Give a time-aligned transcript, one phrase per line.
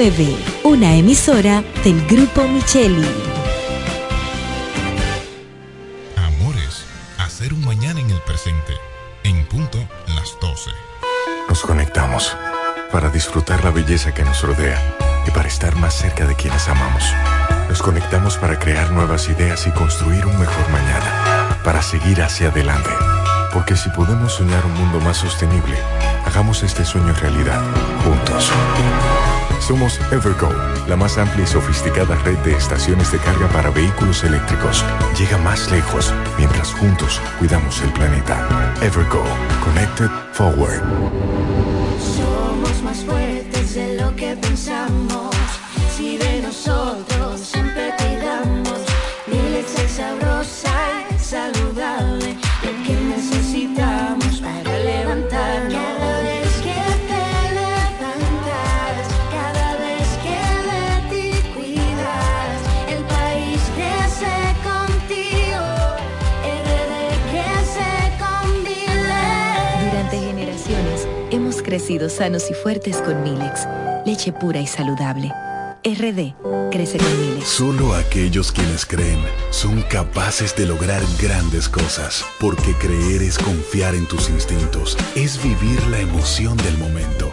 [0.00, 3.06] 9, una emisora del Grupo Micheli.
[6.16, 6.86] Amores,
[7.18, 8.72] hacer un mañana en el presente,
[9.24, 9.76] en punto
[10.06, 10.70] las 12.
[11.50, 12.34] Nos conectamos
[12.90, 14.80] para disfrutar la belleza que nos rodea
[15.28, 17.04] y para estar más cerca de quienes amamos.
[17.68, 22.88] Nos conectamos para crear nuevas ideas y construir un mejor mañana, para seguir hacia adelante.
[23.52, 25.76] Porque si podemos soñar un mundo más sostenible,
[26.24, 27.60] hagamos este sueño realidad,
[28.02, 28.50] juntos.
[29.60, 30.48] Somos Evergo,
[30.88, 34.84] la más amplia y sofisticada red de estaciones de carga para vehículos eléctricos.
[35.18, 38.74] Llega más lejos mientras juntos cuidamos el planeta.
[38.82, 39.22] Evergo,
[39.62, 40.82] Connected Forward.
[42.00, 45.30] Somos más fuertes de lo que pensamos.
[45.96, 47.92] Si de nosotros siempre
[71.98, 73.66] sanos y fuertes con Milex,
[74.06, 75.32] leche pura y saludable.
[75.82, 76.34] RD
[76.70, 77.48] crece con Milex.
[77.48, 79.18] Solo aquellos quienes creen
[79.50, 85.84] son capaces de lograr grandes cosas, porque creer es confiar en tus instintos, es vivir
[85.88, 87.32] la emoción del momento,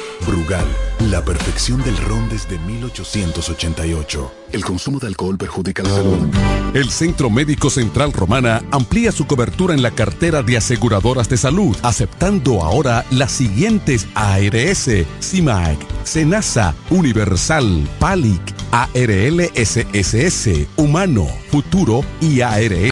[0.25, 0.65] Brugal,
[1.09, 4.31] la perfección del ron desde 1888.
[4.51, 6.17] El consumo de alcohol perjudica la salud.
[6.73, 11.75] El Centro Médico Central Romana amplía su cobertura en la cartera de aseguradoras de salud,
[11.83, 14.89] aceptando ahora las siguientes ARS,
[15.21, 18.41] CIMAC, SENASA, Universal, PALIC,
[18.71, 22.91] ARL SSS, Humano, Futuro y ARL.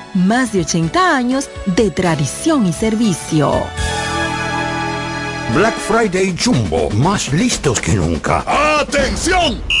[0.13, 3.51] más de 80 años de tradición y servicio.
[5.53, 8.43] Black Friday Jumbo, más listos que nunca.
[8.79, 9.80] ¡Atención!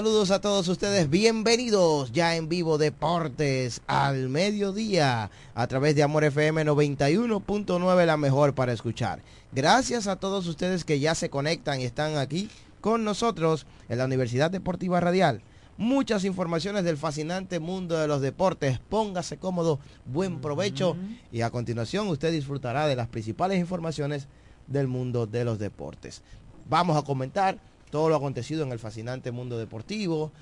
[0.00, 6.24] Saludos a todos ustedes, bienvenidos ya en vivo Deportes al mediodía a través de Amor
[6.24, 9.20] FM 91.9, la mejor para escuchar.
[9.52, 12.48] Gracias a todos ustedes que ya se conectan y están aquí
[12.80, 15.42] con nosotros en la Universidad Deportiva Radial.
[15.76, 18.78] Muchas informaciones del fascinante mundo de los deportes.
[18.78, 20.96] Póngase cómodo, buen provecho
[21.30, 24.28] y a continuación usted disfrutará de las principales informaciones
[24.66, 26.22] del mundo de los deportes.
[26.70, 27.58] Vamos a comentar
[27.90, 30.32] todo lo acontecido en el fascinante mundo deportivo,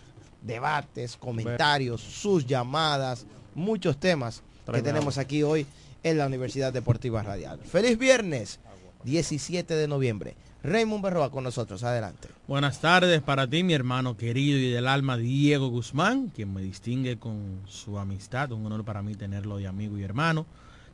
[0.43, 4.43] debates, comentarios, sus llamadas, muchos temas
[4.73, 5.67] que tenemos aquí hoy
[6.03, 7.59] en la Universidad Deportiva Radial.
[7.61, 8.61] Feliz viernes,
[9.05, 10.37] 17 de noviembre.
[10.63, 12.29] Raymond Berroa con nosotros, adelante.
[12.49, 17.19] Buenas tardes para ti, mi hermano querido y del alma Diego Guzmán, quien me distingue
[17.19, 20.47] con su amistad, un honor para mí tenerlo de amigo y hermano.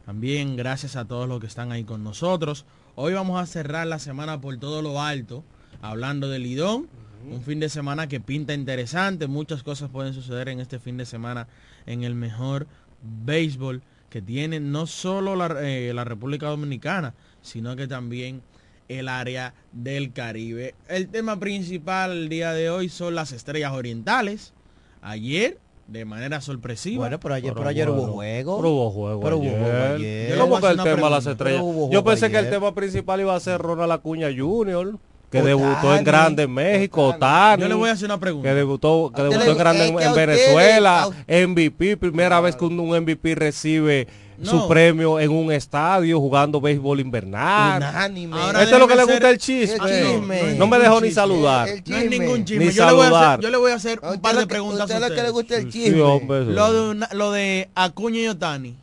[0.04, 2.66] También gracias a todos los que están ahí con nosotros.
[2.94, 5.42] Hoy vamos a cerrar la semana por todo lo alto
[5.84, 6.88] hablando del Lidón.
[7.30, 9.26] Un fin de semana que pinta interesante.
[9.26, 11.46] Muchas cosas pueden suceder en este fin de semana
[11.86, 12.66] en el mejor
[13.02, 18.42] béisbol que tiene no solo la, eh, la República Dominicana, sino que también
[18.88, 20.74] el área del Caribe.
[20.88, 24.52] El tema principal el día de hoy son las estrellas orientales.
[25.00, 27.00] Ayer de manera sorpresiva.
[27.04, 28.56] Bueno, pero ayer, pero ayer hubo juego.
[28.58, 29.60] Pero hubo juego Pero hubo ayer.
[29.60, 30.28] juego ayer.
[30.30, 31.30] Yo ¿Cómo que el una tema de las pregunta.
[31.30, 31.60] estrellas?
[31.60, 34.98] Pero hubo Yo juego pensé que el tema principal iba a ser Ronald Acuña Jr.,
[35.42, 35.62] que Otani.
[35.62, 37.62] debutó en grande en México, Otani.
[37.62, 38.48] Yo le voy a hacer una pregunta.
[38.48, 42.96] que debutó, que debutó en grande en, en Venezuela, MVP, primera vez que un, un
[43.02, 44.50] MVP recibe No.
[44.50, 47.76] su premio en un estadio jugando béisbol invernal.
[47.78, 48.36] Unánime.
[48.36, 49.76] Ahora Esto es lo que le gusta el chisme.
[49.76, 50.54] el chisme.
[50.54, 51.68] No me dejó ni saludar.
[51.68, 52.64] El No es ningún chisme.
[52.64, 53.24] Ni Yo le, voy a saludar.
[53.30, 55.22] hacer, yo le voy a hacer un usted par de preguntas usted a lo que
[55.22, 56.00] le gusta el Sí, chisme.
[56.02, 58.76] hombre, Lo de, una- lo de Acuña y Otani,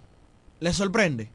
[0.62, 1.30] ¿le sorprende?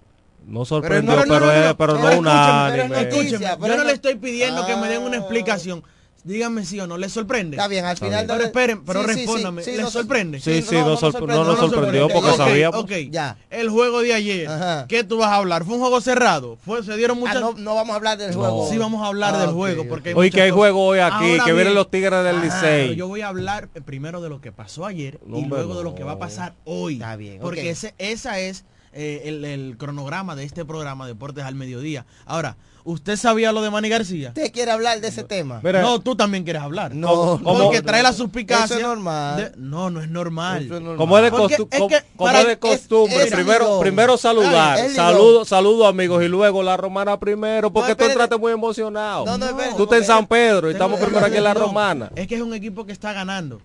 [0.47, 2.71] No sorprendió, no, pero, no, no, no, pero pero no escúcheme, unánime.
[2.71, 5.17] pero no noticia, Escúcheme, pero yo no no- le estoy pidiendo que me den una
[5.17, 5.21] Ah.
[5.21, 5.83] explicación.
[6.23, 7.57] Díganme sí o no, ¿le sorprende?
[7.57, 8.27] Está bien, al final...
[8.27, 10.41] Pero de- esperen, pero Sí, respóndame, sí, ¿le no- sorprende?
[10.41, 12.81] Sí, sí, no, no nos no sorprendió porque Ok, sabíamos.
[12.83, 13.39] Ok, Ya.
[13.49, 14.87] el juego de ayer, Ajá.
[14.89, 15.65] ¿qué tú vas a hablar?
[15.65, 16.59] ¿Fue un juego cerrado?
[16.65, 17.41] ¿Fue, ¿Se dieron Ah, muchas...?
[17.41, 18.39] no, no vamos a hablar del No.
[18.39, 18.69] juego.
[18.69, 20.85] Sí, vamos a hablar Ah, del ok, juego, porque hay Hoy muchas que hay juego
[20.87, 22.97] hoy aquí, Ahora que vienen bien, los Tigres del ah, Licey.
[22.97, 25.91] Yo voy a hablar primero de lo que pasó ayer No, y luego de lo
[25.91, 25.95] no.
[25.95, 26.95] que va a pasar hoy.
[26.95, 28.65] Está bien, Porque ese, esa es
[28.97, 32.07] eh, el, el cronograma de este programa Deportes al Mediodía.
[32.25, 34.29] Ahora, ¿usted sabía lo de Manny García?
[34.29, 35.61] ¿Usted quiere hablar de ese tema?
[35.63, 36.95] Mira, No, tú también quieres hablar.
[36.95, 38.17] No, ¿Cómo- Porque no, trae la no.
[38.17, 38.65] suspicacia.
[38.65, 39.37] Eso es normal.
[39.37, 40.65] de- no, no es normal.
[40.65, 40.97] Eso es normal.
[40.97, 43.33] Como es de, Porque costu- es co- que como para- es de es- costumbre, es
[43.33, 43.81] primero, ligón.
[43.81, 48.53] primero saludar, Ay, saludo, saludo amigos y luego la romana primero, porque tú entraste muy
[48.53, 49.25] emocionado.
[49.27, 49.47] No, no,
[49.77, 52.11] tú estás en San Pedro y estamos primero aquí en la no, romana.
[52.17, 53.61] Es que es un equipo que está ganando.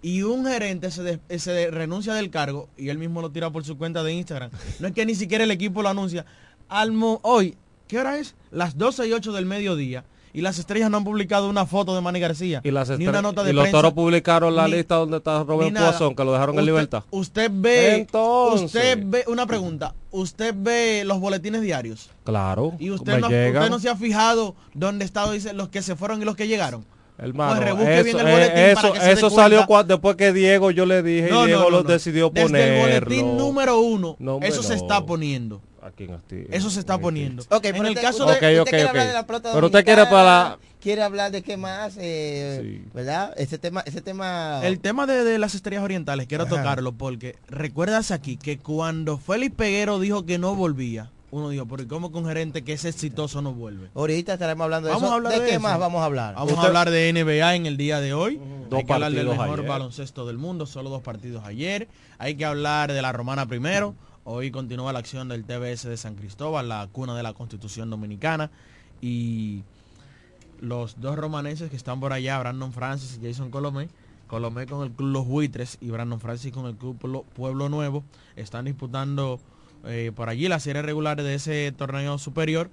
[0.00, 3.50] Y un gerente se, de- se de- renuncia del cargo y él mismo lo tira
[3.50, 4.50] por su cuenta de Instagram.
[4.78, 6.24] No es que ni siquiera el equipo lo anuncia.
[6.68, 7.56] Al mo- hoy,
[7.88, 8.34] ¿qué hora es?
[8.50, 10.04] Las 12 y 8 del mediodía.
[10.34, 12.60] Y las estrellas no han publicado una foto de Manny García.
[12.62, 15.42] Y, las ni una nota de y los toros publicaron la ni- lista donde está
[15.42, 15.74] Robert.
[15.76, 17.02] Poisson, que lo dejaron en Usted- libertad.
[17.10, 18.66] Usted ve, Entonces.
[18.66, 23.78] usted ve, una pregunta, usted ve los boletines diarios Claro, y usted no, usted no
[23.80, 26.84] se ha fijado dónde está dice, los que se fueron y los que llegaron.
[27.18, 31.46] Hermano, Pues eso, eh, eso, eso salió después que Diego yo le dije No, y
[31.48, 31.88] Diego no, no, lo no.
[31.90, 32.86] decidió Desde ponerlo.
[32.86, 35.60] el boletín número uno, No, hombre, eso se está poniendo.
[35.82, 37.42] Aquí en Asti- Eso se está en poniendo.
[37.42, 38.32] Asti- Ok, en pero el usted- caso de...
[38.32, 38.90] usted ok, quiere ok.
[38.90, 42.84] hablar de la pelota Pero usted quiere para- quiere hablar de qué más, eh, Sí.
[42.94, 43.32] ¿verdad?
[43.36, 44.60] Ese tema, ese tema.
[44.64, 46.56] El tema de, de las estrellas orientales, quiero Ajá.
[46.56, 51.82] tocarlo porque recuerdas aquí que cuando Félix Peguero dijo que no volvía, uno dijo, pero
[51.82, 53.90] ¿y cómo que un gerente que es exitoso no vuelve?
[53.94, 55.12] Ahorita estaremos hablando de Vamos eso.
[55.12, 55.60] a hablar ¿De, de qué eso.
[55.60, 56.34] más vamos a hablar?
[56.34, 58.40] Vamos Usted- a hablar de NBA en el día de hoy.
[58.70, 59.68] Dos Hay que hablar del mejor ayer.
[59.68, 61.88] baloncesto del mundo, solo dos partidos ayer.
[62.18, 63.94] Hay que hablar de la romana primero.
[64.24, 68.50] Hoy continúa la acción del TBS de San Cristóbal, la cuna de la Constitución Dominicana.
[69.00, 69.62] Y
[70.60, 73.88] los dos romanenses que están por allá, Brandon Francis y Jason Colomé,
[74.26, 76.98] Colomé con el Club Los Buitres y Brandon Francis con el Club
[77.34, 78.04] Pueblo Nuevo,
[78.36, 79.40] están disputando
[79.84, 82.70] eh, por allí la serie regular de ese torneo superior.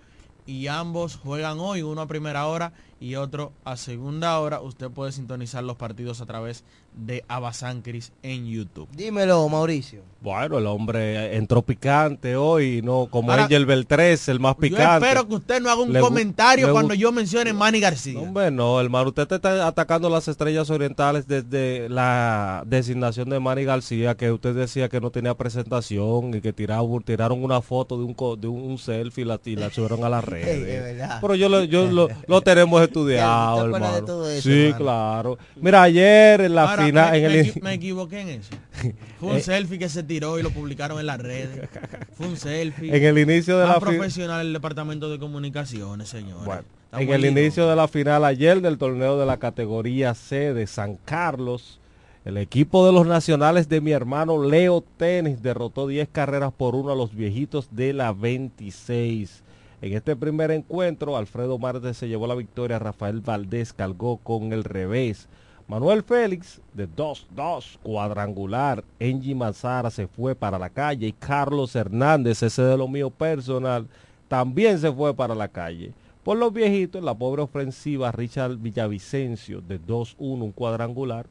[0.48, 4.62] Y ambos juegan hoy, uno a primera hora y otro a segunda hora.
[4.62, 8.88] Usted puede sintonizar los partidos a través de Abasancris en YouTube.
[8.96, 10.02] Dímelo, Mauricio.
[10.22, 15.06] Bueno, el hombre entró picante hoy, no como Ahora, Angel Beltrés, el más Yo picante.
[15.06, 18.14] espero que usted no haga un Le comentario cuando yo mencione Manny García.
[18.14, 23.42] No, hombre, no, hermano, usted te está atacando las estrellas orientales desde la designación de
[23.42, 27.98] Manny García, que usted decía que no tenía presentación y que tiraba, tiraron una foto
[27.98, 30.98] de un, co- de un, selfie y la, y la subieron a las redes.
[31.22, 34.06] Pero yo, lo, yo lo, lo tenemos estudiado, ¿Te acuerdas de hermano.
[34.06, 34.78] todo eso, sí, hermano?
[34.78, 35.38] claro.
[35.56, 37.54] Mira, ayer en la Ahora, final, me, en me el...
[37.62, 38.50] me equivoqué en eso.
[39.20, 41.70] Fue un selfie que se tiró y lo publicaron en las redes.
[42.16, 42.96] Fue un selfie.
[42.96, 46.46] En el inicio de la profesional el departamento de comunicaciones, señores.
[46.46, 46.64] Bueno,
[46.94, 50.98] en el inicio de la final ayer del torneo de la categoría C de San
[51.06, 51.80] Carlos,
[52.24, 56.92] el equipo de los nacionales de mi hermano Leo Tenis derrotó 10 carreras por uno
[56.92, 59.44] a los viejitos de la 26.
[59.82, 64.64] En este primer encuentro, Alfredo Marte se llevó la victoria, Rafael Valdés cargó con el
[64.64, 65.28] revés.
[65.68, 68.84] Manuel Félix de 2-2 cuadrangular.
[69.00, 73.88] Engie Mazara se fue para la calle y Carlos Hernández, ese de lo mío personal,
[74.28, 75.92] también se fue para la calle.
[76.24, 81.26] Por los viejitos, la pobre ofensiva Richard Villavicencio de 2-1 un cuadrangular.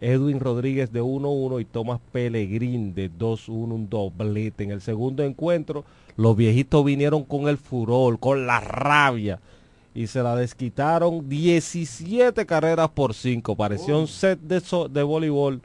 [0.00, 4.64] Edwin Rodríguez de 1-1 y Tomás Pellegrín de 2-1 un doblete.
[4.64, 5.84] En el segundo encuentro,
[6.16, 9.40] los viejitos vinieron con el furor, con la rabia
[9.94, 13.56] y se la desquitaron 17 carreras por 5.
[13.56, 15.60] Pareció un set de, de voleibol.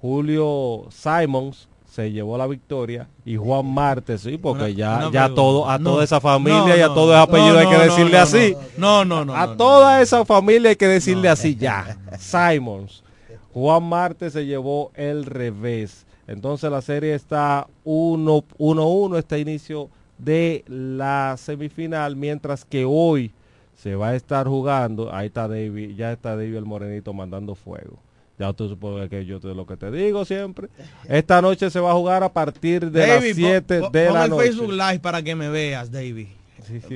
[0.00, 5.78] Julio Simons se llevó la victoria y Juan Martes, sí, porque ya, ya todo, a
[5.78, 8.56] toda esa familia y a todo ese apellido hay que decirle así.
[8.76, 9.34] No, no, no.
[9.34, 11.96] A toda esa familia hay que decirle así ya.
[12.18, 13.04] Simons.
[13.52, 16.04] Juan Martes se llevó el revés.
[16.26, 23.32] Entonces la serie está 1-1, este inicio de la semifinal, mientras que hoy
[23.76, 27.98] se va a estar jugando, ahí está David, ya está David el Morenito mandando fuego.
[28.38, 30.68] Ya tú supones que yo te lo que te digo siempre.
[31.08, 34.46] Esta noche se va a jugar a partir de las 7 de la noche.
[34.46, 36.28] Facebook Live para que me veas, David.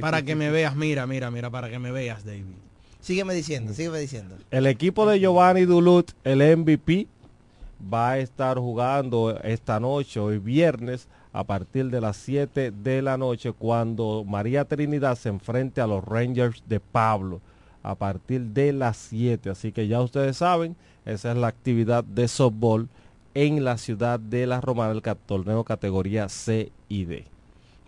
[0.01, 2.45] para que me veas, mira, mira, mira, para que me veas, David.
[3.01, 4.37] Sígueme diciendo, sígueme diciendo.
[4.51, 7.07] El equipo de Giovanni Duluth, el MVP,
[7.83, 13.17] va a estar jugando esta noche, hoy viernes, a partir de las 7 de la
[13.17, 17.41] noche cuando María Trinidad se enfrente a los Rangers de Pablo
[17.83, 19.51] a partir de las 7.
[19.51, 22.89] Así que ya ustedes saben, esa es la actividad de softball
[23.35, 27.25] en la ciudad de La Romana, el torneo categoría C y D.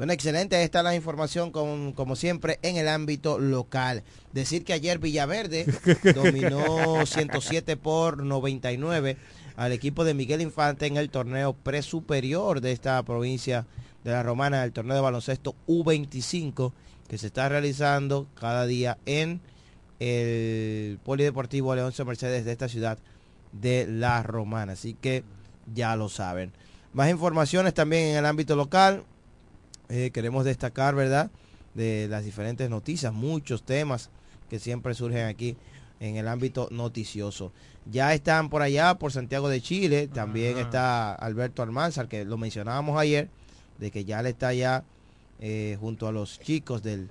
[0.00, 0.62] Bueno, excelente.
[0.62, 4.02] Esta es la información, como siempre, en el ámbito local.
[4.32, 5.66] Decir que ayer Villaverde
[6.14, 9.18] dominó 107 por 99
[9.60, 13.66] al equipo de Miguel Infante en el torneo presuperior de esta provincia
[14.04, 16.72] de la Romana, el torneo de baloncesto U25
[17.06, 19.42] que se está realizando cada día en
[19.98, 22.96] el Polideportivo Leoncio Mercedes de esta ciudad
[23.52, 24.72] de la Romana.
[24.72, 25.24] Así que
[25.74, 26.52] ya lo saben.
[26.94, 29.04] Más informaciones también en el ámbito local.
[29.90, 31.30] Eh, queremos destacar, ¿verdad?
[31.74, 34.08] De las diferentes noticias, muchos temas
[34.48, 35.58] que siempre surgen aquí
[36.00, 37.52] en el ámbito noticioso.
[37.90, 42.98] Ya están por allá, por Santiago de Chile, también está Alberto Almanzar, que lo mencionábamos
[42.98, 43.28] ayer,
[43.78, 44.84] de que ya le está ya
[45.40, 47.10] eh, junto a los chicos del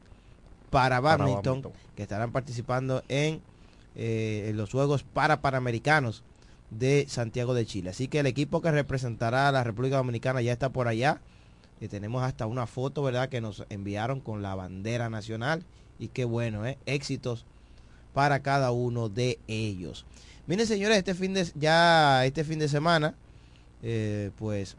[0.70, 1.64] para badminton,
[1.96, 3.42] que estarán participando en,
[3.96, 6.24] eh, en, los Juegos para Panamericanos
[6.70, 7.90] de Santiago de Chile.
[7.90, 11.22] Así que el equipo que representará a la República Dominicana ya está por allá.
[11.82, 15.64] Y tenemos hasta una foto, ¿verdad?, que nos enviaron con la bandera nacional.
[15.98, 16.78] Y qué bueno, ¿eh?
[16.86, 17.46] Éxitos
[18.14, 20.06] para cada uno de ellos.
[20.48, 23.16] Miren señores, este fin de, ya este fin de semana,
[23.84, 24.78] eh, pues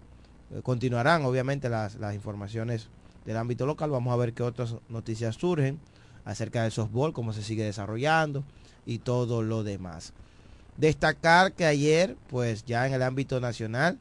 [0.52, 2.88] eh, continuarán obviamente las, las, informaciones
[3.24, 3.90] del ámbito local.
[3.90, 5.78] Vamos a ver qué otras noticias surgen
[6.24, 8.44] acerca del softball, cómo se sigue desarrollando
[8.84, 10.12] y todo lo demás.
[10.76, 13.98] Destacar que ayer, pues ya en el ámbito nacional,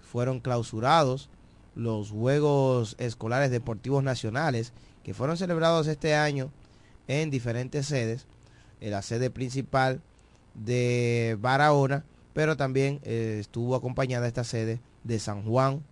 [0.00, 1.28] fueron clausurados
[1.74, 4.72] los Juegos Escolares Deportivos Nacionales
[5.02, 6.50] que fueron celebrados este año
[7.08, 8.26] en diferentes sedes
[8.80, 10.00] la sede principal
[10.54, 15.82] de Barahona, pero también eh, estuvo acompañada esta sede de San Juan,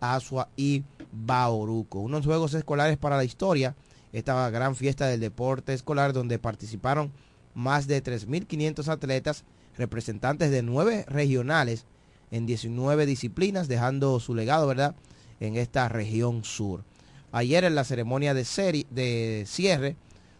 [0.00, 2.00] Asua y Bauruco.
[2.00, 3.74] Unos juegos escolares para la historia,
[4.12, 7.12] esta gran fiesta del deporte escolar donde participaron
[7.54, 9.44] más de 3.500 atletas,
[9.76, 11.86] representantes de nueve regionales
[12.30, 14.94] en 19 disciplinas, dejando su legado, ¿verdad?,
[15.40, 16.84] en esta región sur.
[17.32, 19.96] Ayer en la ceremonia de, serie, de cierre,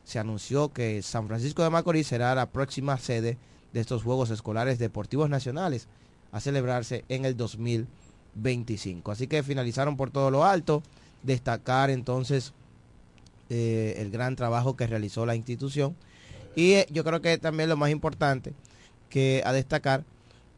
[0.09, 3.37] se anunció que San Francisco de Macorís será la próxima sede
[3.75, 5.87] de estos Juegos Escolares Deportivos Nacionales
[6.33, 9.13] a celebrarse en el 2025.
[9.13, 10.83] Así que finalizaron por todo lo alto.
[11.23, 12.55] Destacar entonces
[13.51, 15.95] eh, el gran trabajo que realizó la institución.
[16.57, 18.55] Y eh, yo creo que también lo más importante
[19.11, 20.05] que a destacar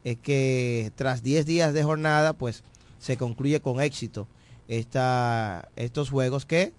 [0.04, 2.62] es que tras 10 días de jornada, pues
[3.00, 4.28] se concluye con éxito
[4.68, 6.72] esta, estos juegos que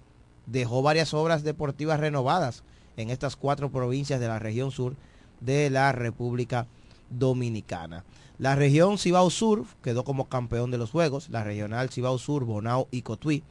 [0.51, 2.63] dejó varias obras deportivas renovadas
[2.97, 4.95] en estas cuatro provincias de la región sur
[5.39, 6.67] de la República
[7.09, 8.03] Dominicana.
[8.37, 11.29] La región Cibao Sur quedó como campeón de los Juegos.
[11.29, 13.43] La regional Cibao Sur, Bonao y Cotuí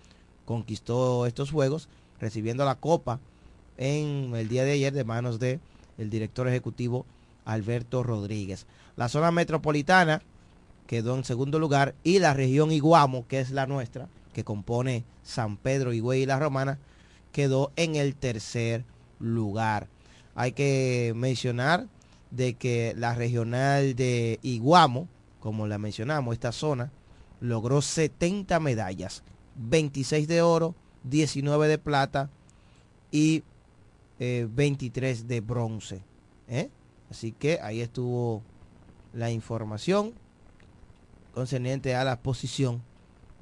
[0.44, 1.88] conquistó estos Juegos,
[2.20, 3.20] recibiendo la copa
[3.78, 5.60] en el día de ayer de manos de
[5.96, 7.06] el director ejecutivo
[7.44, 8.66] Alberto Rodríguez.
[8.96, 10.22] La zona metropolitana
[10.86, 15.56] quedó en segundo lugar y la región Iguamo, que es la nuestra, que compone San
[15.56, 16.78] Pedro, Higüey y La Romana,
[17.32, 18.84] quedó en el tercer
[19.18, 19.88] lugar.
[20.34, 21.86] Hay que mencionar
[22.30, 25.08] de que la regional de Iguamo,
[25.40, 26.92] como la mencionamos, esta zona,
[27.40, 29.22] logró 70 medallas,
[29.56, 32.30] 26 de oro, 19 de plata
[33.10, 33.42] y
[34.18, 36.02] 23 eh, de bronce.
[36.48, 36.70] ¿eh?
[37.10, 38.42] Así que ahí estuvo
[39.12, 40.12] la información
[41.34, 42.82] concerniente a la posición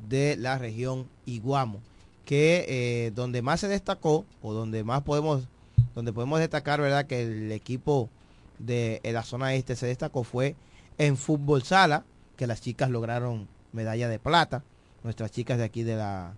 [0.08, 1.80] de la región Iguamo,
[2.28, 5.48] que eh, donde más se destacó o donde más podemos,
[5.94, 8.10] donde podemos destacar, verdad, que el equipo
[8.58, 10.54] de la zona este se destacó fue
[10.98, 12.04] en fútbol sala,
[12.36, 14.62] que las chicas lograron medalla de plata,
[15.04, 16.34] nuestras chicas de aquí de la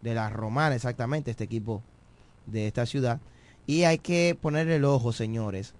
[0.00, 1.82] de la Romana, exactamente, este equipo
[2.46, 3.20] de esta ciudad.
[3.66, 5.74] Y hay que poner el ojo, señores,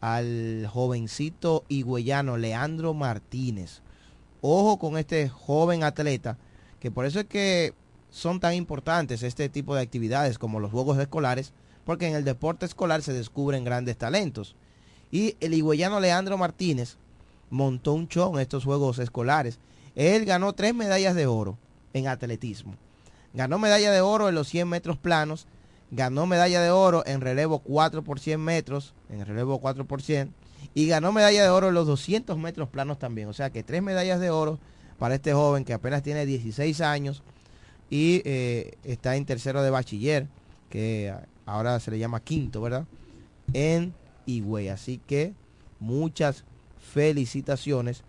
[0.00, 3.82] al jovencito higüeyano Leandro Martínez.
[4.40, 6.38] Ojo con este joven atleta,
[6.80, 7.72] que por eso es que
[8.10, 11.52] son tan importantes este tipo de actividades como los juegos escolares,
[11.84, 14.54] porque en el deporte escolar se descubren grandes talentos.
[15.10, 16.96] Y el higüeyano Leandro Martínez
[17.50, 19.58] montó un show en estos juegos escolares.
[19.94, 21.58] Él ganó tres medallas de oro
[21.92, 22.74] en atletismo.
[23.34, 25.46] Ganó medalla de oro en los 100 metros planos,
[25.90, 30.32] ganó medalla de oro en relevo 4 por 100 metros, en relevo 4 por 100,
[30.74, 33.28] y ganó medalla de oro en los 200 metros planos también.
[33.28, 34.58] O sea que tres medallas de oro
[34.98, 37.22] para este joven que apenas tiene 16 años
[37.90, 40.28] y eh, está en tercero de bachiller,
[40.70, 41.12] que
[41.44, 42.86] ahora se le llama quinto, ¿verdad?
[43.52, 43.92] En
[44.26, 44.68] Higüey.
[44.68, 45.34] Así que
[45.80, 46.44] muchas
[46.78, 48.04] felicitaciones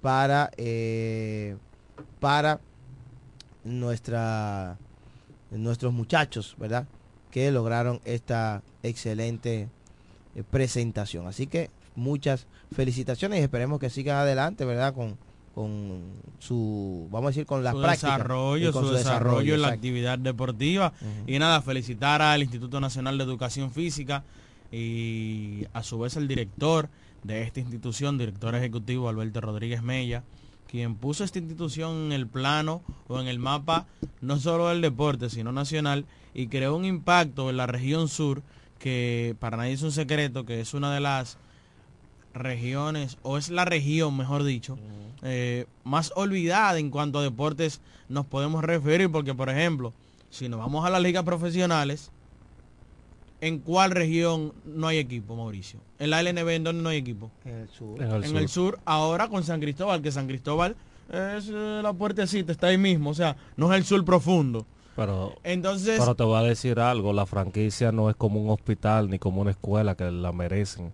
[0.00, 1.56] para, eh,
[2.18, 2.60] para
[3.64, 4.78] nuestra,
[5.50, 6.86] nuestros muchachos, ¿verdad?
[7.30, 9.68] Que lograron esta excelente
[10.34, 11.26] eh, presentación.
[11.26, 14.94] Así que muchas felicitaciones y esperemos que sigan adelante, ¿verdad?
[14.94, 15.18] Con,
[15.56, 16.02] con
[16.38, 18.12] su, vamos a decir, con la su práctica.
[18.12, 20.92] Desarrollo, con su, desarrollo, en la actividad deportiva.
[21.26, 24.22] Y nada, felicitar al Instituto Nacional de Educación Física
[24.70, 26.90] y a su vez el director
[27.22, 30.24] de esta institución, director ejecutivo Alberto Rodríguez Mella,
[30.70, 33.86] quien puso esta institución en el plano o en el mapa
[34.20, 36.04] no solo del deporte, sino nacional,
[36.34, 38.42] y creó un impacto en la región sur
[38.78, 41.38] que para nadie es un secreto, que es una de las
[42.36, 44.78] regiones, o es la región, mejor dicho,
[45.22, 49.92] eh, más olvidada en cuanto a deportes nos podemos referir, porque por ejemplo,
[50.30, 52.10] si nos vamos a las ligas profesionales,
[53.40, 55.78] ¿En cuál región no hay equipo, Mauricio?
[55.98, 57.30] En la LNB, ¿en dónde no hay equipo?
[57.44, 58.02] En el sur.
[58.02, 58.78] En el, sur.
[58.86, 60.74] ahora con San Cristóbal, que San Cristóbal
[61.10, 64.66] es eh, la puertecita, está ahí mismo, o sea, no es el sur profundo.
[64.96, 69.10] Pero, Entonces, pero te voy a decir algo, la franquicia no es como un hospital
[69.10, 70.90] ni como una escuela que la merecen.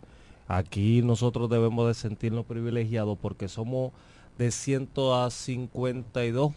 [0.52, 3.92] Aquí nosotros debemos de sentirnos privilegiados porque somos
[4.38, 6.52] de 152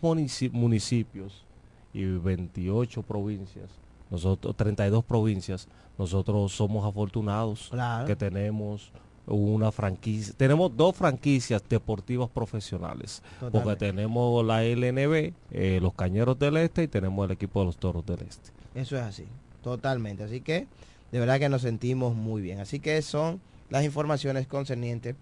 [0.51, 1.45] municipios
[1.93, 3.69] y 28 provincias
[4.09, 7.71] nosotros 32 provincias, nosotros somos afortunados
[8.05, 8.91] que tenemos
[9.27, 16.57] una franquicia, tenemos dos franquicias deportivas profesionales, porque tenemos la LNB, eh, los Cañeros del
[16.57, 18.51] Este y tenemos el equipo de los Toros del Este.
[18.75, 19.25] Eso es así,
[19.63, 20.23] totalmente.
[20.23, 20.67] Así que
[21.11, 22.59] de verdad que nos sentimos muy bien.
[22.59, 25.15] Así que son las informaciones concernientes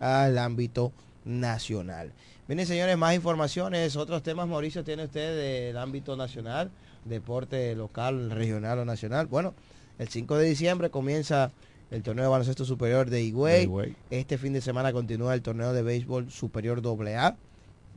[0.00, 0.92] al ámbito
[1.24, 2.12] nacional.
[2.46, 6.70] Miren, señores, más informaciones, otros temas, Mauricio, tiene usted del ámbito nacional
[7.04, 9.26] deporte local, regional o nacional.
[9.26, 9.54] Bueno,
[9.98, 11.50] el 5 de diciembre comienza
[11.90, 13.96] el torneo de baloncesto superior de Higüey.
[14.10, 17.36] Este fin de semana continúa el torneo de béisbol superior AA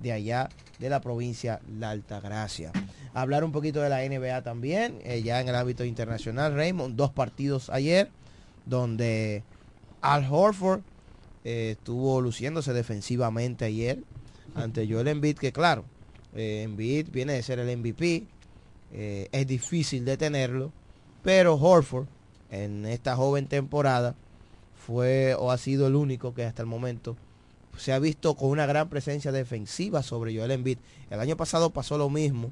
[0.02, 2.72] de allá de la provincia La Altagracia.
[3.14, 7.12] Hablar un poquito de la NBA también, eh, ya en el ámbito internacional, Raymond, dos
[7.12, 8.10] partidos ayer,
[8.66, 9.44] donde
[10.02, 10.82] Al Horford
[11.44, 14.00] eh, estuvo luciéndose defensivamente ayer
[14.56, 15.86] ante Joel Embiid, que claro,
[16.36, 18.26] eh, Embiid viene de ser el MVP,
[18.94, 20.72] eh, es difícil detenerlo,
[21.24, 22.08] pero Horford
[22.50, 24.16] en esta joven temporada
[24.76, 27.16] fue o ha sido el único que hasta el momento
[27.78, 30.78] se ha visto con una gran presencia defensiva sobre Joel Embiid.
[31.10, 32.52] El año pasado pasó lo mismo,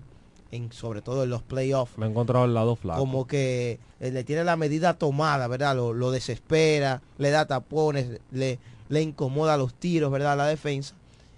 [0.51, 1.97] en, sobre todo en los playoffs.
[1.97, 2.99] Me he encontrado el lado flaco.
[2.99, 5.75] Como que eh, le tiene la medida tomada, ¿verdad?
[5.75, 8.59] Lo, desespera, le da tapones, le,
[8.89, 10.37] le incomoda los tiros, ¿verdad?
[10.37, 10.95] La defensa.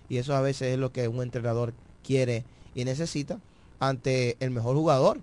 [0.09, 2.43] Y eso a veces es lo que un entrenador quiere
[2.75, 3.39] y necesita
[3.79, 5.19] ante el mejor jugador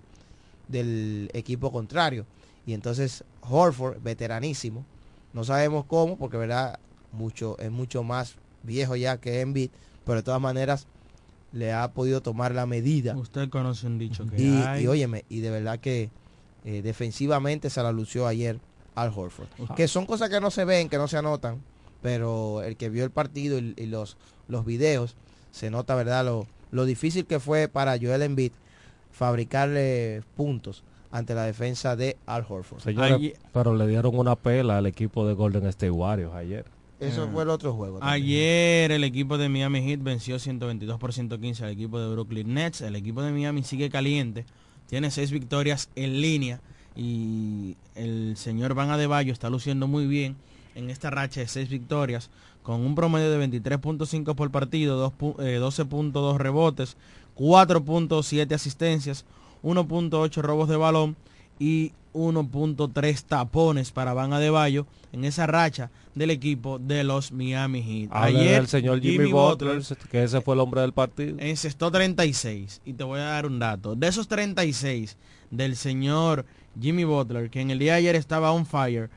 [0.67, 2.25] del equipo contrario.
[2.65, 4.85] Y entonces Horford, veteranísimo,
[5.33, 6.79] no sabemos cómo, porque verdad
[7.11, 9.71] mucho, es mucho más viejo ya que Embiid,
[10.05, 10.87] pero de todas maneras
[11.51, 13.15] le ha podido tomar la medida.
[13.15, 14.83] Usted conoce un dicho que y, hay.
[14.83, 16.11] y óyeme, y de verdad que
[16.65, 18.59] eh, defensivamente se la lució ayer
[18.95, 19.47] al Horford.
[19.75, 21.61] Que son cosas que no se ven, que no se anotan,
[22.01, 25.15] pero el que vio el partido y, y los, los videos,
[25.51, 26.25] se nota, ¿verdad?
[26.25, 28.51] Lo, lo difícil que fue para Joel Embiid
[29.11, 32.81] fabricarle puntos ante la defensa de Al Horford.
[33.53, 36.65] Pero le dieron una pela al equipo de Golden State Warriors ayer.
[36.99, 37.29] Eso Ah.
[37.31, 37.99] fue el otro juego.
[37.99, 38.23] también.
[38.23, 42.81] Ayer el equipo de Miami Heat venció 122 por 115 al equipo de Brooklyn Nets.
[42.81, 44.45] El equipo de Miami sigue caliente.
[44.87, 46.59] Tiene seis victorias en línea.
[46.95, 50.35] Y el señor Van Adebayo está luciendo muy bien
[50.75, 52.29] en esta racha de seis victorias.
[52.63, 56.97] Con un promedio de 23.5 por partido, dos pu- eh, 12.2 rebotes,
[57.35, 59.25] 4.7 asistencias,
[59.63, 61.15] 1.8 robos de balón
[61.59, 68.09] y 1.3 tapones para Van Adebayo en esa racha del equipo de los Miami Heat.
[68.11, 71.37] Habla Ayer del señor Jimmy, Butler, que ese fue el hombre del partido.
[71.39, 73.95] encestó 36 y te voy a dar un dato.
[73.95, 75.17] De esos 36
[75.51, 76.45] del señor
[76.79, 79.09] Jimmy Butler, que en el día de ayer estaba on fire,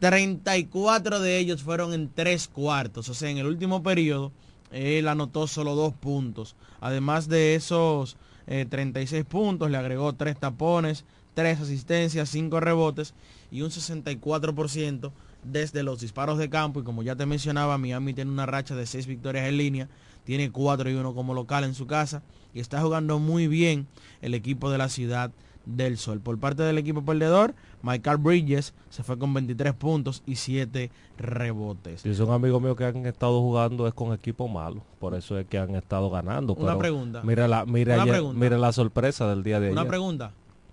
[0.00, 3.08] 34 de ellos fueron en tres cuartos.
[3.08, 4.32] O sea, en el último periodo,
[4.70, 6.54] él anotó solo dos puntos.
[6.80, 11.04] Además de esos eh, 36 puntos, le agregó tres tapones,
[11.38, 13.14] tres asistencias, cinco rebotes
[13.52, 15.12] y un 64%
[15.44, 16.80] desde los disparos de campo.
[16.80, 19.88] Y como ya te mencionaba, Miami tiene una racha de seis victorias en línea.
[20.24, 22.22] Tiene 4 y 1 como local en su casa.
[22.52, 23.86] Y está jugando muy bien
[24.20, 25.30] el equipo de la ciudad
[25.64, 26.18] del Sol.
[26.20, 32.02] Por parte del equipo perdedor, Michael Bridges se fue con 23 puntos y 7 rebotes.
[32.02, 35.46] Dice un amigo mío que han estado jugando es con equipo malo, por eso es
[35.46, 36.54] que han estado ganando.
[36.54, 37.22] Una pero pregunta.
[37.22, 38.40] Mira la, mira, Una ayer- pregunta.
[38.40, 39.88] mira la sorpresa del día de Una ayer.
[39.90, 40.32] pregunta.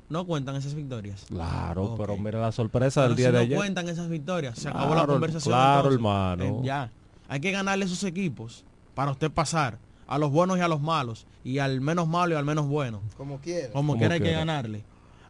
[0.10, 1.26] ¿No cuentan esas victorias?
[1.28, 3.58] Claro, pero mira la sorpresa Pero del día si de no ayer.
[3.58, 4.58] cuentan esas victorias.
[4.60, 5.52] Se acabó la conversación.
[5.52, 5.96] claro, entonces.
[5.96, 6.44] hermano.
[6.44, 6.92] Eh, ya.
[7.28, 8.64] Hay que ganarle esos equipos
[8.94, 11.26] para usted pasar a los buenos y a los malos.
[11.44, 13.02] Y al menos malo y al menos bueno.
[13.18, 13.70] Como quiera.
[13.72, 14.84] Como, Como quiera hay que ganarle.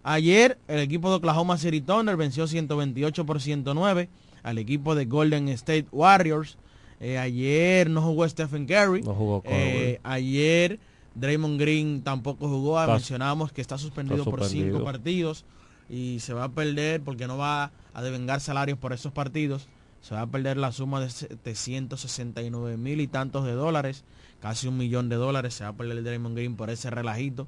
[0.03, 4.09] Ayer el equipo de Oklahoma City Thunder venció 128 por 109
[4.43, 6.57] al equipo de Golden State Warriors.
[6.99, 9.01] Eh, ayer no jugó Stephen Curry.
[9.03, 10.79] No jugó Eh, ayer
[11.15, 12.79] Draymond Green tampoco jugó.
[12.79, 15.45] Está- Mencionábamos que está suspendido, está por cinco partidos
[15.89, 19.67] y se va a perder porque no va a devengar salarios por esos partidos.
[20.01, 24.03] Se va a perder la suma de 769 mil y tantos de dólares,
[24.39, 25.53] casi un millón de dólares.
[25.53, 27.47] Se va a perder Draymond Green por ese relajito.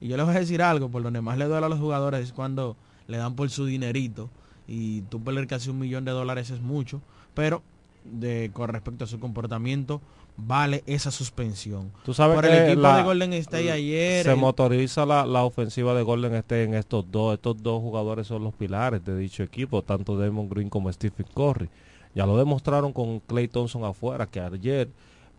[0.00, 2.20] Y yo les voy a decir algo, por donde más le duele a los jugadores
[2.20, 4.28] es cuando le dan por su dinerito.
[4.68, 7.00] Y tú perder casi un millón de dólares es mucho.
[7.34, 7.62] Pero
[8.04, 10.00] de, con respecto a su comportamiento,
[10.36, 11.92] vale esa suspensión.
[12.04, 14.24] Tú sabes por que el equipo la- de Golden State ayer.
[14.24, 17.34] se el- motoriza la, la ofensiva de Golden State en estos dos.
[17.34, 21.68] Estos dos jugadores son los pilares de dicho equipo, tanto Damon Green como Stephen Curry.
[22.14, 24.88] Ya lo demostraron con Clay Thompson afuera, que ayer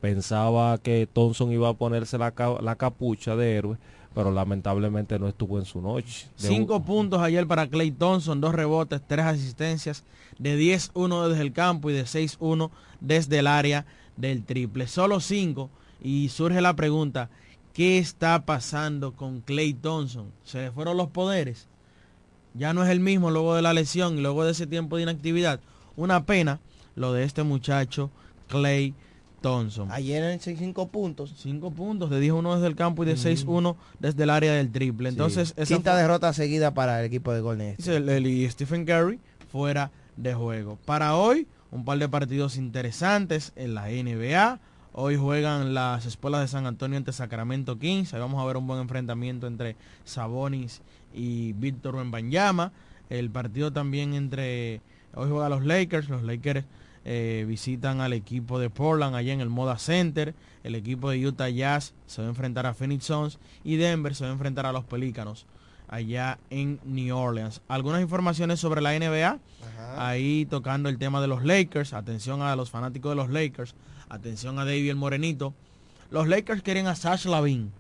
[0.02, 3.78] pensaba que Thompson iba a ponerse la, la capucha de héroe,
[4.14, 6.28] pero lamentablemente no estuvo en su noche.
[6.40, 10.04] De un- Cinco puntos ayer para Clay Thompson, dos rebotes, tres asistencias,
[10.40, 13.86] de 10-1 desde el campo y de 6-1 desde el área
[14.17, 14.88] del triple.
[14.88, 15.69] Solo cinco.
[16.01, 17.30] Y surge la pregunta,
[17.73, 20.32] ¿qué está pasando con Clay Thompson?
[20.43, 21.67] ¿Se le fueron los poderes?
[22.53, 25.03] Ya no es el mismo luego de la lesión y luego de ese tiempo de
[25.03, 25.60] inactividad.
[25.95, 26.60] Una pena
[26.95, 28.10] lo de este muchacho
[28.47, 28.93] Clay
[29.41, 29.91] Thompson.
[29.91, 31.34] Ayer en 5 puntos.
[31.38, 35.10] 5 puntos, de 10-1 desde el campo y de 6-1 desde el área del triple.
[35.10, 38.19] Entonces, esa Quinta fue- derrota seguida para el equipo de Golden State.
[38.21, 39.19] Y Stephen Curry
[39.51, 40.77] fuera de juego.
[40.86, 44.60] Para hoy, un par de partidos interesantes en la NBA.
[44.93, 48.13] Hoy juegan las escuelas de San Antonio ante Sacramento Kings.
[48.13, 49.75] Ahí vamos a ver un buen enfrentamiento entre
[50.06, 50.82] Sabonis
[51.13, 52.71] y Víctor Wembanyama.
[53.10, 54.82] El partido también entre...
[55.13, 56.10] Hoy juegan los Lakers.
[56.10, 56.65] Los Lakers
[57.06, 60.34] eh, visitan al equipo de Portland allá en el Moda Center.
[60.63, 63.39] El equipo de Utah Jazz se va a enfrentar a Phoenix Suns.
[63.63, 65.45] Y Denver se va a enfrentar a los Pelícanos
[65.88, 67.62] allá en New Orleans.
[67.67, 69.39] Algunas informaciones sobre la NBA.
[69.97, 71.93] Ahí tocando el tema de los Lakers.
[71.93, 73.76] Atención a los fanáticos de los Lakers.
[74.10, 75.54] Atención a David el Morenito.
[76.12, 77.71] Los Lakers quieren a Sash Lavin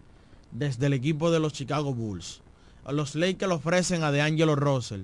[0.51, 2.41] desde el equipo de los Chicago Bulls.
[2.89, 5.03] Los Lakers ofrecen a DeAngelo Russell.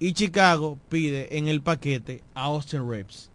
[0.00, 3.30] Y Chicago pide en el paquete a Austin Reeves.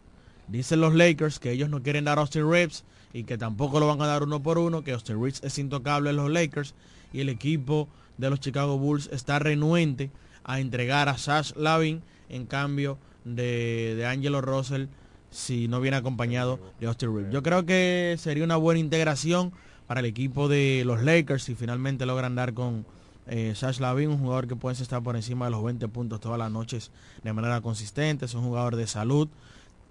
[0.48, 3.88] Dicen los Lakers que ellos no quieren dar a Austin Reeves y que tampoco lo
[3.88, 6.74] van a dar uno por uno, que Austin Reeves es intocable en los Lakers
[7.12, 7.88] y el equipo
[8.24, 10.10] de los Chicago Bulls está renuente
[10.44, 12.02] a entregar a Sash Lavin.
[12.30, 14.88] En cambio de, de Angelo Russell
[15.30, 17.34] si no viene acompañado de Austin Reeves.
[17.34, 19.52] Yo creo que sería una buena integración
[19.88, 22.86] para el equipo de los Lakers si finalmente logran dar con
[23.28, 26.38] eh, Sash Lavin, un jugador que puede estar por encima de los 20 puntos todas
[26.38, 26.92] las noches
[27.24, 29.28] de manera consistente, es un jugador de salud,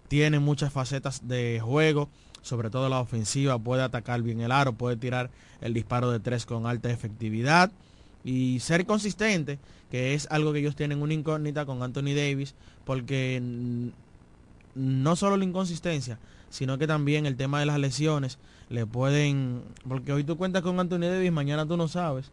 [0.08, 2.08] tiene muchas facetas de juego,
[2.42, 6.46] sobre todo la ofensiva, puede atacar bien el aro, puede tirar el disparo de tres
[6.46, 7.72] con alta efectividad
[8.24, 9.58] y ser consistente,
[9.90, 12.54] que es algo que ellos tienen una incógnita con Anthony Davis,
[12.84, 13.42] porque
[14.74, 16.18] no solo la inconsistencia,
[16.50, 20.78] sino que también el tema de las lesiones le pueden, porque hoy tú cuentas con
[20.78, 22.30] Anthony Davis, mañana tú no sabes.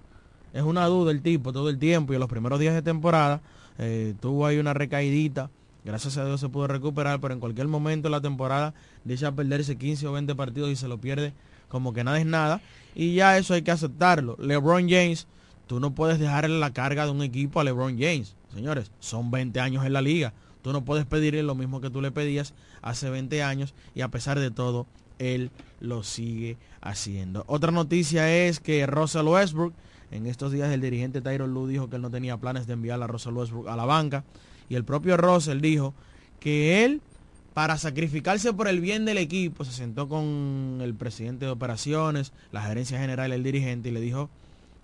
[0.54, 3.42] es una duda el tipo todo el tiempo y en los primeros días de temporada
[3.78, 5.50] eh, tuvo ahí una recaidita.
[5.86, 8.74] Gracias a Dios se pudo recuperar, pero en cualquier momento de la temporada
[9.06, 11.34] dice a perderse 15 o 20 partidos y se lo pierde
[11.70, 12.62] como que nada es nada.
[12.96, 14.36] Y ya eso hay que aceptarlo.
[14.40, 15.28] LeBron James,
[15.70, 18.36] tú no puedes dejarle la carga de un equipo a LeBron James.
[18.52, 20.34] Señores, son 20 años en la liga.
[20.64, 24.08] Tú no puedes pedirle lo mismo que tú le pedías hace 20 años y a
[24.08, 24.88] pesar de todo,
[25.20, 27.44] él lo sigue haciendo.
[27.46, 29.76] Otra noticia es que Russell Westbrook,
[30.10, 33.00] en estos días el dirigente Tyron Lue dijo que él no tenía planes de enviar
[33.04, 34.24] a Russell Westbrook a la banca
[34.70, 35.94] y el propio Russell dijo
[36.40, 37.00] que él
[37.54, 42.64] para sacrificarse por el bien del equipo, se sentó con el presidente de operaciones, la
[42.64, 44.32] gerencia general, el dirigente, y le dijo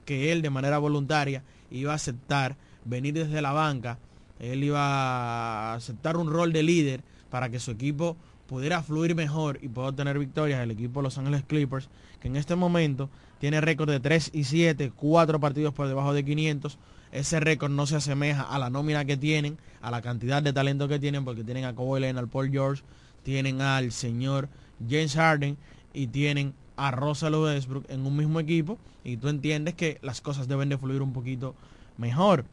[0.06, 3.98] que él de manera voluntaria iba a aceptar venir desde la banca,
[4.40, 8.16] él iba a aceptar un rol de líder para que su equipo
[8.48, 10.62] pudiera fluir mejor y pueda obtener victorias.
[10.62, 11.90] El equipo de Los Ángeles Clippers,
[12.20, 16.24] que en este momento tiene récord de 3 y 7, 4 partidos por debajo de
[16.24, 16.78] 500.
[17.12, 20.88] Ese récord no se asemeja a la nómina que tienen, a la cantidad de talento
[20.88, 22.84] que tienen, porque tienen a Kawhi Leonard, Paul George,
[23.24, 24.50] tienen al señor
[24.88, 25.58] James Harden
[25.94, 30.48] y tienen a Russell Westbrook en un mismo equipo y tú entiendes que las cosas
[30.48, 31.56] deben de fluir un poquito
[31.98, 32.46] mejor.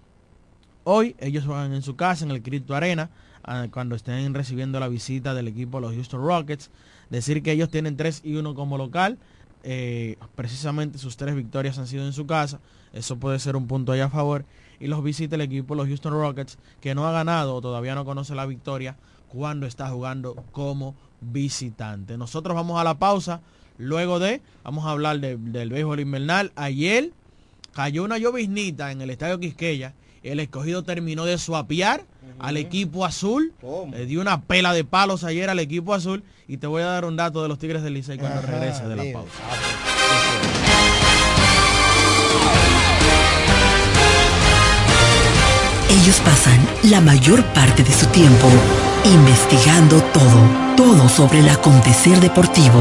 [0.85, 3.11] Hoy ellos juegan en su casa, en el Crypto Arena,
[3.45, 6.71] ah, cuando estén recibiendo la visita del equipo de los Houston Rockets.
[7.09, 9.19] Decir que ellos tienen 3 y 1 como local.
[9.65, 12.61] Eh, precisamente sus tres victorias han sido en su casa.
[12.93, 14.45] Eso puede ser un punto ahí a favor.
[14.81, 18.05] Y los visita el equipo, los Houston Rockets, que no ha ganado o todavía no
[18.05, 18.97] conoce la victoria
[19.29, 22.19] cuando está jugando como visitante.
[22.19, 23.41] Nosotros vamos a la pausa.
[23.79, 26.53] Luego de, vamos a hablar del béisbol invernal.
[26.57, 27.11] Ayer
[27.73, 32.05] cayó una lloviznita en el estadio Quisqueya el escogido terminó de suapiar
[32.39, 33.53] al equipo azul.
[33.91, 36.23] Le dio una pela de palos ayer al equipo azul.
[36.47, 38.97] Y te voy a dar un dato de los Tigres del Licey cuando regrese de
[38.97, 39.33] la pausa.
[45.91, 48.49] Ellos pasan la mayor parte de su tiempo
[49.05, 52.81] investigando todo, todo sobre el acontecer deportivo.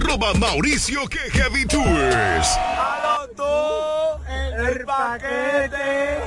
[0.03, 2.47] Arroba Mauricio que Heavy Tours.
[4.67, 6.19] el paquete.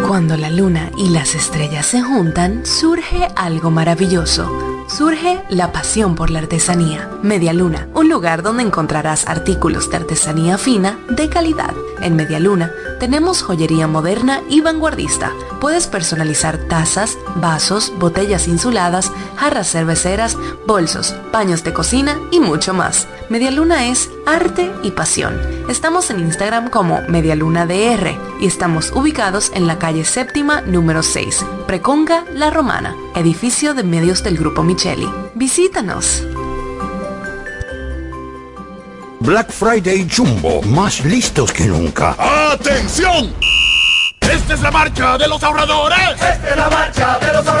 [0.11, 4.51] Cuando la luna y las estrellas se juntan, surge algo maravilloso.
[4.89, 7.09] Surge la pasión por la artesanía.
[7.23, 11.73] Media Luna, un lugar donde encontrarás artículos de artesanía fina de calidad.
[12.01, 15.31] En Media Luna tenemos joyería moderna y vanguardista.
[15.61, 23.07] Puedes personalizar tazas, vasos, botellas insuladas, jarras cerveceras, bolsos, paños de cocina y mucho más.
[23.29, 25.39] Media Luna es arte y pasión.
[25.69, 32.25] Estamos en Instagram como MedialunaDR y estamos ubicados en la calle séptima número 6, Preconga
[32.33, 35.07] La Romana, edificio de medios del Grupo Micheli.
[35.35, 36.23] Visítanos.
[39.19, 42.15] Black Friday Jumbo, más listos que nunca.
[42.51, 43.33] ¡Atención!
[44.21, 46.13] Esta es la marcha de los ahorradores.
[46.13, 47.60] Esta es la marcha de los ahorradores.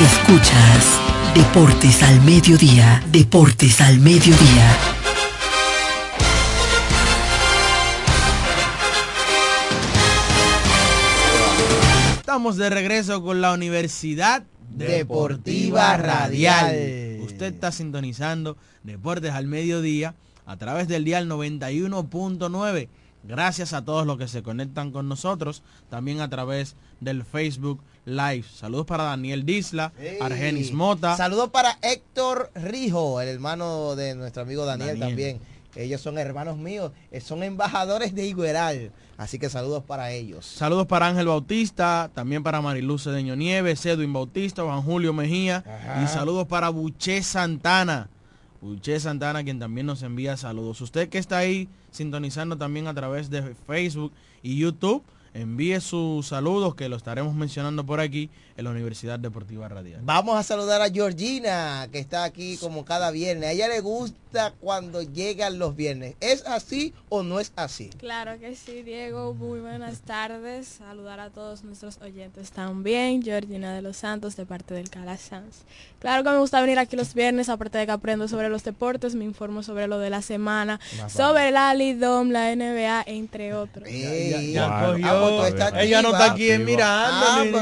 [0.00, 0.98] Escuchas
[1.34, 4.74] Deportes al Mediodía, Deportes al Mediodía.
[12.14, 17.18] Estamos de regreso con la Universidad Deportiva Radial.
[17.20, 20.14] Usted está sintonizando Deportes al Mediodía
[20.46, 22.88] a través del dial 91.9.
[23.24, 28.44] Gracias a todos los que se conectan con nosotros, también a través del Facebook Live.
[28.54, 30.18] Saludos para Daniel Disla, Hey.
[30.20, 31.16] Argenis Mota.
[31.16, 35.08] Saludos para Héctor Rijo, el hermano de nuestro amigo Daniel, Daniel.
[35.08, 35.40] también.
[35.76, 38.90] Ellos son hermanos míos, eh, son embajadores de Igueral.
[39.16, 40.44] Así que saludos para ellos.
[40.46, 46.02] Saludos para Ángel Bautista, también para Mariluz Cedeño Nieves, Edwin Bautista, Juan Julio Mejía Ajá.
[46.02, 48.08] y saludos para Buché Santana.
[48.62, 50.80] Buché Santana, quien también nos envía saludos.
[50.80, 55.04] Usted que está ahí sintonizando también a través de Facebook y YouTube,
[55.34, 60.00] envíe sus saludos que lo estaremos mencionando por aquí en la Universidad Deportiva Radial.
[60.04, 63.48] Vamos a saludar a Georgina, que está aquí como cada viernes.
[63.48, 66.14] A ella le gusta cuando llegan los viernes.
[66.20, 67.90] ¿Es así o no es así?
[67.98, 69.34] Claro que sí, Diego.
[69.34, 70.68] Muy buenas tardes.
[70.68, 73.22] Saludar a todos nuestros oyentes también.
[73.22, 75.62] Georgina de los Santos, de parte del Calazans.
[75.98, 79.14] Claro que me gusta venir aquí los viernes, aparte de que aprendo sobre los deportes,
[79.14, 83.88] me informo sobre lo de la semana, sobre la Lidom, la NBA, entre otros.
[85.78, 87.60] Ella no está aquí mirando.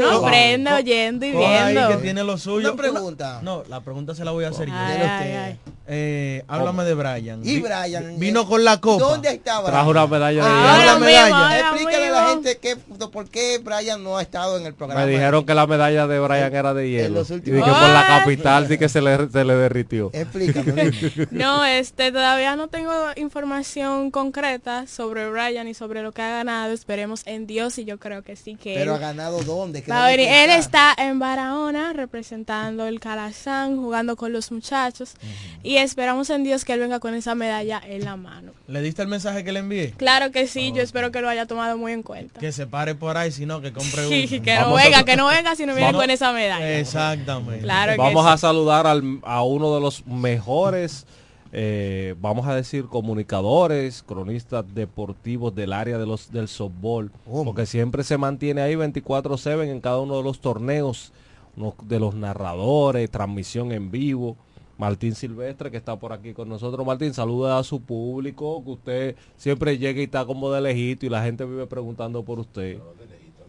[0.00, 1.88] no aprende oyendo y viendo.
[1.88, 2.72] que tiene lo suyo.
[2.72, 3.40] Una pregunta.
[3.42, 4.74] No, la pregunta se la voy a hacer yo.
[4.74, 5.58] Ay,
[5.90, 7.40] Eh, háblame de Brian.
[7.42, 8.18] Y Brian.
[8.18, 9.04] Vino con la copa.
[9.04, 9.72] ¿Dónde está Brian?
[9.72, 11.60] Trajo una medalla de Ah, la medalla.
[11.60, 15.04] Explícale a la gente que, por qué Brian no ha estado en el programa.
[15.06, 17.22] Me dijeron que la medalla de Brian era de hielo.
[17.22, 20.10] Y que por la capital sí que se le, se le derritió.
[20.12, 20.90] Explícame.
[21.30, 26.72] No, este, todavía no tengo información concreta sobre Brian y sobre lo que ha ganado.
[26.78, 29.82] Esperemos en Dios y yo creo que sí que Pero él ha ganado dónde?
[29.82, 30.12] ¿Qué va.
[30.12, 30.20] Él
[30.50, 35.14] está en Barahona representando el Calazán, jugando con los muchachos
[35.62, 38.52] y esperamos en Dios que él venga con esa medalla en la mano.
[38.68, 39.90] ¿Le diste el mensaje que le envié?
[39.96, 42.38] Claro que sí, yo espero que lo haya tomado muy en cuenta.
[42.38, 44.10] Que se pare por ahí, sino que compre uno.
[44.10, 46.78] Sí, que no venga, que no venga si no viene Vamos- con esa medalla.
[46.78, 47.62] Exactamente.
[47.62, 48.30] Claro que Vamos sí.
[48.32, 51.06] a saludar al- a uno de los mejores,
[51.52, 57.10] eh, vamos a decir, comunicadores, cronistas deportivos del área de los del softball,
[57.44, 61.12] porque siempre se mantiene ahí 24/7 en cada uno de los torneos,
[61.56, 64.36] uno de los narradores, transmisión en vivo.
[64.76, 66.86] Martín Silvestre, que está por aquí con nosotros.
[66.86, 71.08] Martín, saluda a su público, que usted siempre llega y está como de lejito y
[71.08, 72.78] la gente vive preguntando por usted.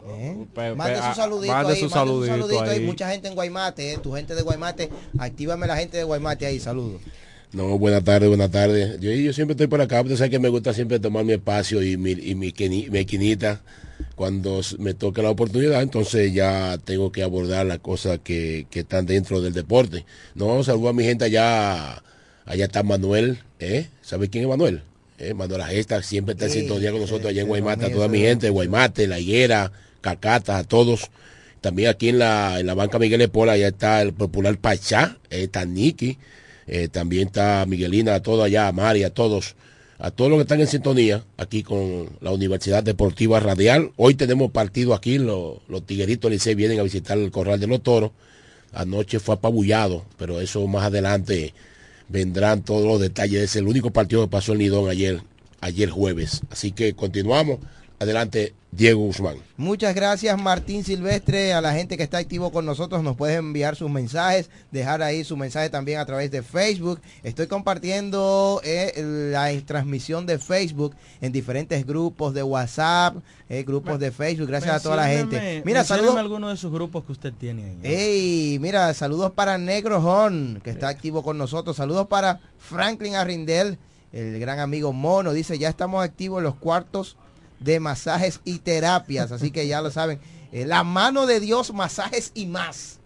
[0.08, 0.46] ¿Eh?
[0.56, 2.70] Pe- Mande su saludito mande ahí, su mande su saludito saludito ahí.
[2.80, 2.86] ahí.
[2.86, 4.90] Mucha gente en Guaymate, eh, tu gente de Guaymate.
[5.20, 7.00] Actívame la gente de Guaymate ahí, saludos.
[7.52, 9.00] No, buenas tardes, buenas tardes.
[9.00, 11.82] Yo, yo siempre estoy por acá, usted sabe que me gusta siempre tomar mi espacio
[11.82, 13.62] y mi, y mi, queni- mi esquinita
[14.16, 19.06] cuando me toque la oportunidad, entonces ya tengo que abordar las cosas que, que están
[19.08, 20.06] dentro del deporte.
[20.36, 22.04] No, saludo a mi gente allá,
[22.46, 23.88] allá está Manuel, ¿eh?
[24.04, 24.82] ¿Sabe quién es Manuel?
[25.18, 25.34] ¿Eh?
[25.34, 28.08] Manuel Agesta siempre está en Sí, sintonía con nosotros allá en ese Guaymate, a toda
[28.08, 29.72] mi gente de Guaymate, La Higuera,
[30.02, 31.10] Cacata, a todos.
[31.62, 35.66] También aquí en la, en la banca Miguel Epola, allá está el popular Pachá, está
[35.66, 36.18] Niki,
[36.70, 39.56] eh, también está Miguelina, a todos allá, a Mari, a todos,
[39.98, 43.92] a todos los que están en sintonía aquí con la Universidad Deportiva Radial.
[43.98, 47.82] Hoy tenemos partido aquí, los, los tigueritos Licey vienen a visitar el Corral de los
[47.82, 48.12] Toros.
[48.72, 51.56] Anoche fue apabullado, pero eso más adelante
[52.08, 53.42] vendrán todos los detalles.
[53.42, 55.22] Es el único partido que pasó en Lidón ayer,
[55.62, 56.42] ayer jueves.
[56.52, 57.60] Así que continuamos.
[58.02, 59.36] Adelante, Diego Guzmán.
[59.58, 63.76] Muchas gracias Martín Silvestre, a la gente que está activo con nosotros, nos pueden enviar
[63.76, 67.02] sus mensajes, dejar ahí su mensaje también a través de Facebook.
[67.24, 68.94] Estoy compartiendo eh,
[69.34, 73.18] la transmisión de Facebook en diferentes grupos de WhatsApp,
[73.50, 75.62] eh, grupos de Facebook, gracias a toda la gente.
[75.66, 76.16] Mira, saludos.
[76.16, 77.80] alguno de sus grupos que usted tiene ahí.
[77.84, 81.76] Ey, mira, saludos para Negro Horn, que está activo con nosotros.
[81.76, 83.78] Saludos para Franklin Arrindel,
[84.14, 85.34] el gran amigo Mono.
[85.34, 87.18] Dice, ya estamos activos en los cuartos
[87.60, 89.32] de masajes y terapias.
[89.32, 90.20] Así que ya lo saben.
[90.52, 92.99] Eh, la mano de Dios, masajes y más.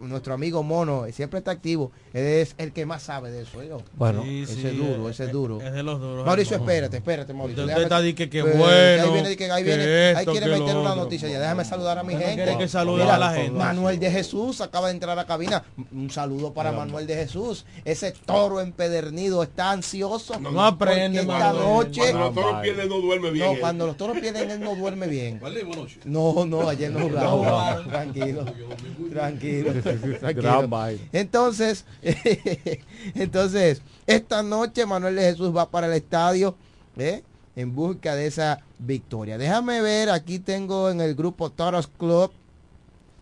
[0.00, 1.92] Nuestro amigo Mono eh, siempre está activo.
[2.12, 3.62] Él es el que más sabe de eso.
[3.62, 3.82] yo.
[3.94, 4.22] Bueno.
[4.22, 5.60] Sí, ese sí, es duro, eh, ese es eh, duro.
[5.60, 7.64] es de los duros, Mauricio, espérate, espérate, Mauricio.
[7.64, 10.76] Usted está que Eh, Ahí viene, que ahí que viene, ahí esto, quiere que meter
[10.76, 11.04] una otro.
[11.04, 11.38] noticia ya.
[11.40, 12.58] Déjame saludar a mi Usted no gente.
[12.58, 13.50] que salude Mira, a la gente.
[13.58, 15.64] Manuel de Jesús acaba de entrar a la cabina.
[15.92, 17.66] Un saludo para Manuel de Jesús.
[17.84, 20.38] Ese toro empedernido está ansioso.
[20.40, 22.00] No aprende, porque esta noche.
[22.00, 23.46] Cuando los toros pierden, no duerme bien.
[23.46, 23.60] No, él.
[23.60, 25.40] cuando los toros pierden, él no duerme bien.
[26.04, 27.82] No, no, ayer no jugaba.
[27.84, 28.44] Tranquilo,
[29.10, 29.72] tranquilo.
[30.34, 31.00] Gran vaina.
[31.12, 31.84] Entonces,
[33.14, 36.54] entonces, esta noche Manuel de Jesús va para el estadio
[36.96, 37.22] ¿eh?
[37.56, 39.38] en busca de esa victoria.
[39.38, 42.32] Déjame ver, aquí tengo en el grupo Toros Club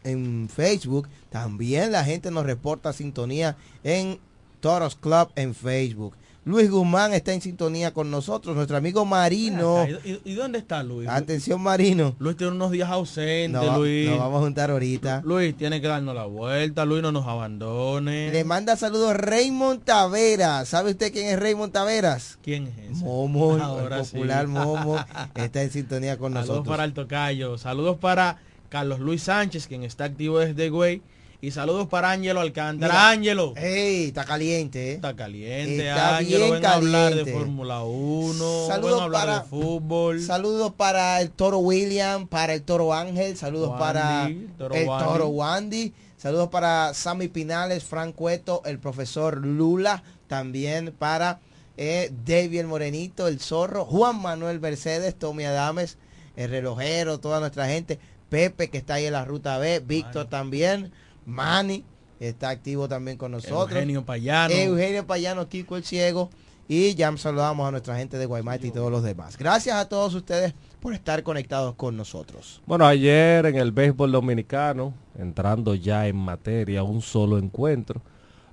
[0.05, 1.09] en Facebook.
[1.31, 4.19] También la gente nos reporta sintonía en
[4.61, 6.15] Toros Club en Facebook.
[6.49, 9.87] Luis Guzmán está en sintonía con nosotros, nuestro amigo Marino.
[10.03, 11.07] ¿Y, y dónde está Luis?
[11.07, 12.17] Atención Marino.
[12.19, 14.09] Luis tiene unos días ausentes, Nos, va- Luis.
[14.09, 15.21] nos vamos a juntar ahorita.
[15.27, 18.33] Luis tiene que darnos la vuelta, Luis no nos abandone.
[18.33, 20.69] Le manda saludos Raymond Taveras.
[20.71, 22.39] ¿Sabe usted quién es Raymond Taveras?
[22.43, 23.05] ¿Quién es ese?
[23.05, 24.13] Momo, el Ahora sí.
[24.13, 24.97] popular Momo,
[25.35, 26.73] está en sintonía con Saludos nosotros.
[26.73, 27.59] para el Tocayo.
[27.59, 28.39] Saludos para
[28.71, 31.03] Carlos Luis Sánchez, quien está activo desde Güey.
[31.41, 33.11] Y saludos para Ángelo Alcántara.
[33.11, 33.55] Ángelo.
[33.57, 34.95] Ey, está caliente, ¿eh?
[34.95, 36.39] Está caliente, Está Ángelo.
[36.39, 37.33] bien Ven a hablar de caliente.
[37.33, 38.67] Fórmula 1.
[38.67, 40.21] Saludos ven a hablar para- de fútbol.
[40.21, 45.05] Saludos para el Toro William, para el Toro Ángel, saludos Wandy, para Toro el Wandy.
[45.13, 51.39] Toro Wandy, saludos para Sammy Pinales, Frank Cueto, el profesor Lula, también para
[51.77, 55.99] eh, David el Morenito, el Zorro, Juan Manuel Mercedes, Tommy Adames,
[56.35, 60.91] el relojero, toda nuestra gente, Pepe que está ahí en la ruta B, Víctor también,
[61.29, 61.85] Manny
[62.19, 63.71] está activo también con nosotros.
[63.71, 64.53] Eugenio Payano.
[64.53, 66.31] Eugenio Payano, Kiko el Ciego.
[66.71, 69.39] Y ya saludamos a nuestra gente de Guaymate y todos los demás.
[69.39, 72.61] Gracias a todos ustedes por estar conectados con nosotros.
[72.67, 78.03] Bueno, ayer en el béisbol dominicano, entrando ya en materia, un solo encuentro.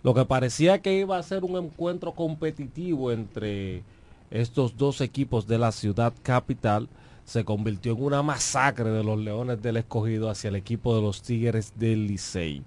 [0.01, 3.83] Lo que parecía que iba a ser un encuentro competitivo entre
[4.31, 6.87] estos dos equipos de la ciudad capital
[7.25, 11.21] se convirtió en una masacre de los Leones del Escogido hacia el equipo de los
[11.21, 12.63] Tigres del Licey.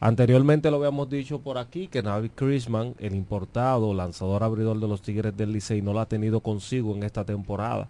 [0.00, 5.02] Anteriormente lo habíamos dicho por aquí que Navi Chrisman, el importado lanzador abridor de los
[5.02, 7.88] Tigres del Licey, no lo ha tenido consigo en esta temporada.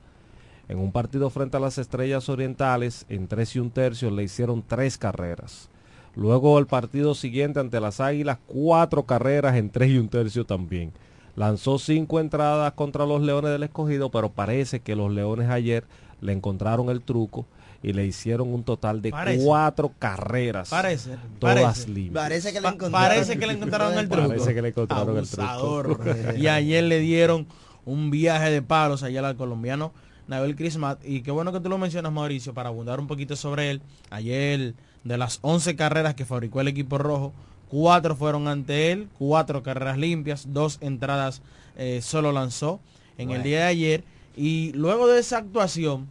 [0.68, 4.62] En un partido frente a las Estrellas Orientales, en tres y un tercio le hicieron
[4.66, 5.70] tres carreras.
[6.14, 10.92] Luego el partido siguiente ante las Águilas, cuatro carreras en tres y un tercio también.
[11.36, 15.84] Lanzó cinco entradas contra los Leones del Escogido, pero parece que los Leones ayer
[16.20, 17.46] le encontraron el truco
[17.82, 19.12] y le hicieron un total de
[19.42, 20.68] cuatro carreras.
[20.68, 21.16] Parece.
[21.38, 22.24] Todas limpias.
[22.24, 24.28] Parece que le encontraron, parece que le encontraron el truco.
[24.28, 26.04] Parece que le encontraron el truco.
[26.36, 27.46] y ayer le dieron
[27.84, 29.92] un viaje de palos allá al colombiano
[30.28, 31.04] Nabil Crismat.
[31.04, 33.82] Y qué bueno que tú lo mencionas, Mauricio, para abundar un poquito sobre él.
[34.10, 37.32] Ayer, de las 11 carreras que fabricó el equipo rojo,
[37.72, 41.40] cuatro fueron ante él, cuatro carreras limpias, dos entradas
[41.78, 42.80] eh, solo lanzó
[43.16, 44.04] en el día de ayer.
[44.36, 46.06] Y luego de esa actuación,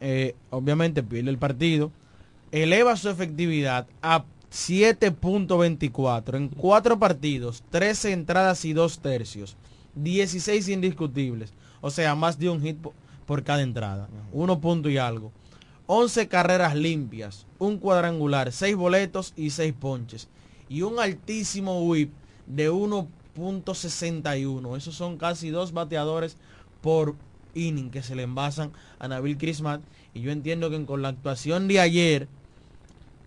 [0.00, 1.90] eh, obviamente pierde el partido,
[2.52, 9.58] eleva su efectividad a 7.24 en cuatro partidos, 13 entradas y dos tercios,
[9.96, 11.52] 16 indiscutibles,
[11.82, 12.78] o sea, más de un hit
[13.26, 15.32] por cada entrada, uno punto y algo.
[15.86, 20.28] 11 carreras limpias, un cuadrangular, 6 boletos y 6 ponches.
[20.68, 22.12] Y un altísimo whip
[22.46, 24.76] de 1.61.
[24.76, 26.36] Esos son casi dos bateadores
[26.80, 27.14] por
[27.54, 29.80] inning que se le envasan a Nabil Crismat.
[30.12, 32.28] Y yo entiendo que con la actuación de ayer,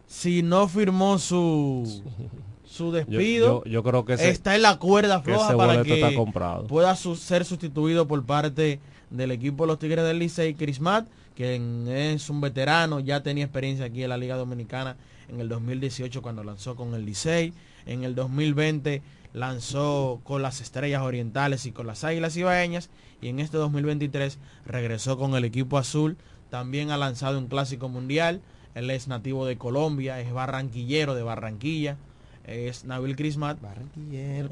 [0.07, 2.03] si no firmó su,
[2.65, 6.17] su despido, yo, creo que está en la cuerda floja para que
[6.67, 8.79] pueda ser sustituido por parte
[9.09, 13.85] del equipo de los Tigres del Licey, Crismat, quien es un veterano, ya tenía experiencia
[13.85, 14.97] aquí en la Liga Dominicana
[15.29, 17.53] en el 2018 cuando lanzó con el Licey,
[17.85, 19.01] en el 2020
[19.33, 22.89] lanzó con las Estrellas Orientales y con las Águilas Ibaeñas
[23.21, 26.17] y en este 2023 regresó con el equipo azul,
[26.49, 28.41] también ha lanzado un clásico mundial,
[28.75, 31.97] él es nativo de Colombia, es barranquillero de Barranquilla,
[32.47, 33.59] es Nabil Crismat.
[33.61, 34.49] Barranquillero.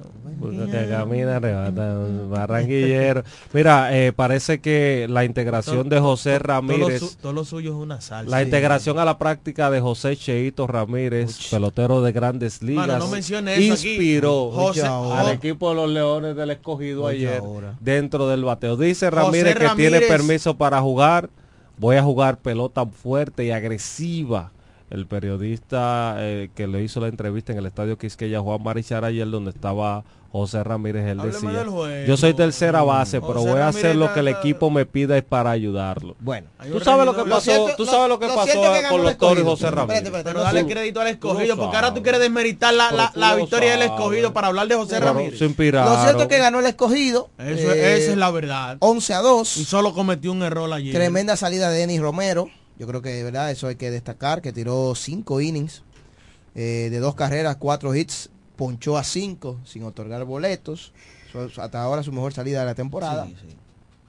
[0.70, 3.24] Que camina, barranquillero.
[3.54, 7.18] Mira, eh, parece que la integración de José Ramírez.
[7.22, 8.30] Todo lo, suyo es una salsa.
[8.30, 13.02] La integración a la práctica de José Cheito Ramírez, pelotero de grandes ligas,
[13.58, 14.52] inspiró
[15.14, 17.41] al equipo de los Leones del Escogido ayer
[17.80, 18.76] dentro del bateo.
[18.76, 21.30] Dice Ramírez que tiene permiso para jugar.
[21.78, 24.54] Voy a jugar pelota fuerte y agresiva
[24.90, 29.30] el periodista eh, que le hizo la entrevista en el estadio Quisqueya, Juan Marichar, ayer
[29.30, 31.66] donde estaba José Ramírez, él decía,
[32.06, 35.24] yo soy tercera base, pero voy a hacer lo que el equipo me pida es
[35.24, 36.18] para ayudarlo.
[36.20, 39.44] Bueno, tú sabes lo que pasó, tú sabes lo que pasó con los toros y
[39.44, 40.12] José Ramírez.
[40.12, 44.34] pero dale crédito al escogido, porque ahora tú quieres desmeritar la, la, victoria del escogido
[44.34, 45.40] para hablar de José Ramírez.
[45.40, 47.30] Lo cierto es que ganó el escogido.
[47.38, 48.76] Eso, esa es la verdad.
[48.80, 49.58] 11 a 2.
[49.58, 50.94] Y solo cometió un error ayer.
[50.94, 52.50] Tremenda salida de Denis Romero.
[52.78, 55.84] Yo creo que de verdad eso hay que destacar, que tiró cinco innings
[56.56, 60.94] eh, de dos carreras, cuatro hits, ponchó a cinco sin otorgar boletos.
[61.58, 63.28] hasta ahora su mejor salida de la temporada.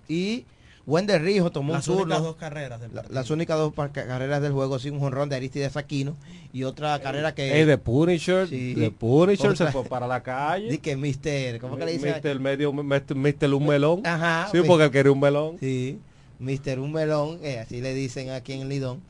[0.09, 0.45] Y
[0.87, 2.21] Wender Rijo tomó las un turno.
[2.21, 6.17] Dos carreras las únicas dos carreras del juego, sin un jonrón de Aristides Aquino
[6.53, 7.67] y otra carrera que...
[7.67, 10.73] de Punisher, de Punisher se fue para la calle.
[10.73, 12.13] Y que Mister, ¿cómo que le dice?
[12.13, 14.07] Mister, medio, Mister, un melón.
[14.07, 14.49] Ajá.
[14.53, 15.57] Sí, porque él quería un melón.
[15.59, 15.99] Sí.
[16.39, 16.79] Mr.
[16.79, 19.01] Un Melón, eh, así le dicen aquí en Lidón.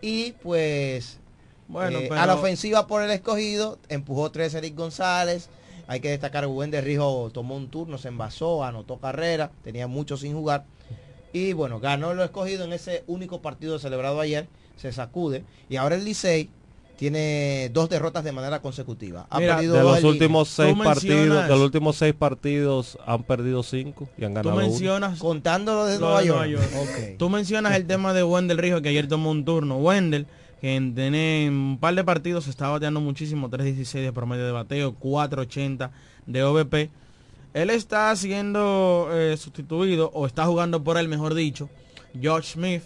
[0.00, 1.18] Y pues
[1.68, 5.48] bueno, eh, a la ofensiva por el escogido, empujó tres Eric González.
[5.86, 10.16] Hay que destacar buen de Rijo tomó un turno, se envasó, anotó carrera, tenía mucho
[10.16, 10.64] sin jugar.
[11.32, 15.44] Y bueno, ganó el escogido en ese único partido celebrado ayer, se sacude.
[15.68, 16.48] Y ahora el Licey
[17.00, 19.26] tiene dos derrotas de manera consecutiva.
[19.30, 24.06] Ha perdido de los últimos seis partidos, de los últimos seis partidos han perdido cinco
[24.18, 25.18] y han ganado tú mencionas, uno.
[25.18, 27.16] Contándolo de Nueva York.
[27.18, 29.78] Tú mencionas el tema de Wendell Rijo que ayer tomó un turno.
[29.78, 30.26] Wendell,
[30.60, 30.94] que en,
[31.50, 35.88] un par de partidos se está bateando muchísimo, 3.16 de promedio de bateo, 4.80
[36.26, 36.90] de OVP.
[37.54, 41.70] Él está siendo eh, sustituido o está jugando por él, mejor dicho,
[42.20, 42.82] George Smith,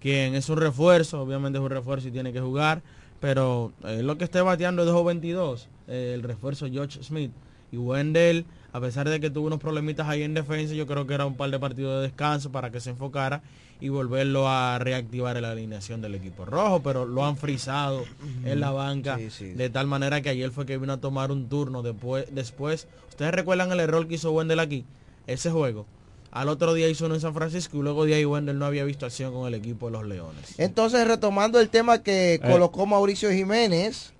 [0.00, 2.80] quien es un refuerzo, obviamente es un refuerzo y tiene que jugar
[3.20, 7.32] pero eh, lo que esté bateando es 2.22, eh, el refuerzo George Smith.
[7.70, 11.14] Y Wendell a pesar de que tuvo unos problemitas ahí en defensa, yo creo que
[11.14, 13.42] era un par de partidos de descanso para que se enfocara
[13.80, 18.04] y volverlo a reactivar en la alineación del equipo rojo, pero lo han frisado
[18.44, 21.82] en la banca de tal manera que ayer fue que vino a tomar un turno
[21.82, 24.84] después, después ustedes recuerdan el error que hizo Wendell aquí,
[25.26, 25.86] ese juego.
[26.30, 28.84] Al otro día hizo uno en San Francisco y luego de ahí Wendell no había
[28.84, 30.54] visto acción con el equipo de los Leones.
[30.58, 32.40] Entonces, retomando el tema que Eh.
[32.40, 34.12] colocó Mauricio Jiménez,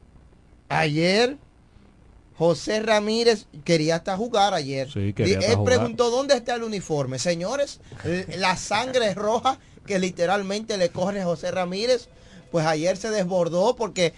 [0.69, 1.37] ayer
[2.37, 4.91] José Ramírez quería hasta jugar ayer.
[4.91, 5.75] Sí, quería hasta Él jugar.
[5.77, 7.19] preguntó dónde está el uniforme.
[7.19, 7.81] Señores,
[8.37, 12.09] la sangre roja que literalmente le corre a José Ramírez,
[12.53, 14.15] pues ayer se desbordó porque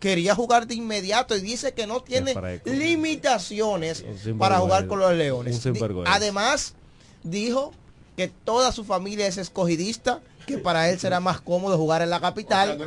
[0.00, 4.04] quería jugar de inmediato y dice que no tiene limitaciones
[4.38, 5.54] para jugar con los Leones.
[5.56, 6.10] Un sinvergüenza.
[6.10, 6.74] Di- Además,
[7.22, 7.72] dijo
[8.16, 12.20] que toda su familia es escogidista, que para él será más cómodo jugar en la
[12.20, 12.78] capital.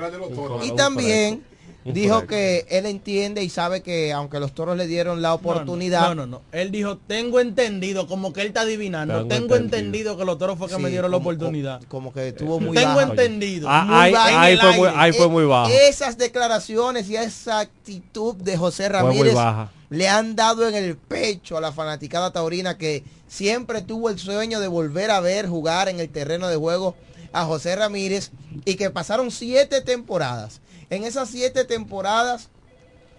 [0.63, 1.43] Y también
[1.86, 6.15] dijo que él entiende y sabe que aunque los toros le dieron la oportunidad, No,
[6.15, 6.41] no, no.
[6.51, 9.13] Él dijo, tengo entendido, como que él está adivinando.
[9.13, 9.77] Tengo Tengo, entendido.
[9.77, 10.17] entendido.
[10.17, 11.81] que los toros fue que Sí, me dieron la oportunidad.
[11.88, 13.11] como que estuvo muy Tengo bajo.
[13.11, 13.67] entendido.
[13.69, 14.11] Ah, muy ahí-
[14.57, 14.99] fue muy- aire.
[14.99, 15.71] ahí fue muy bajo.
[15.71, 19.71] esas declaraciones y esa actitud de José Ramírez baja.
[19.89, 24.59] le han dado en el pecho a la fanaticada taurina que siempre tuvo el sueño
[24.59, 26.95] de volver a ver jugar en el terreno de juego
[27.33, 28.31] a José Ramírez
[28.63, 30.61] y que pasaron siete temporadas.
[30.89, 32.49] En esas siete temporadas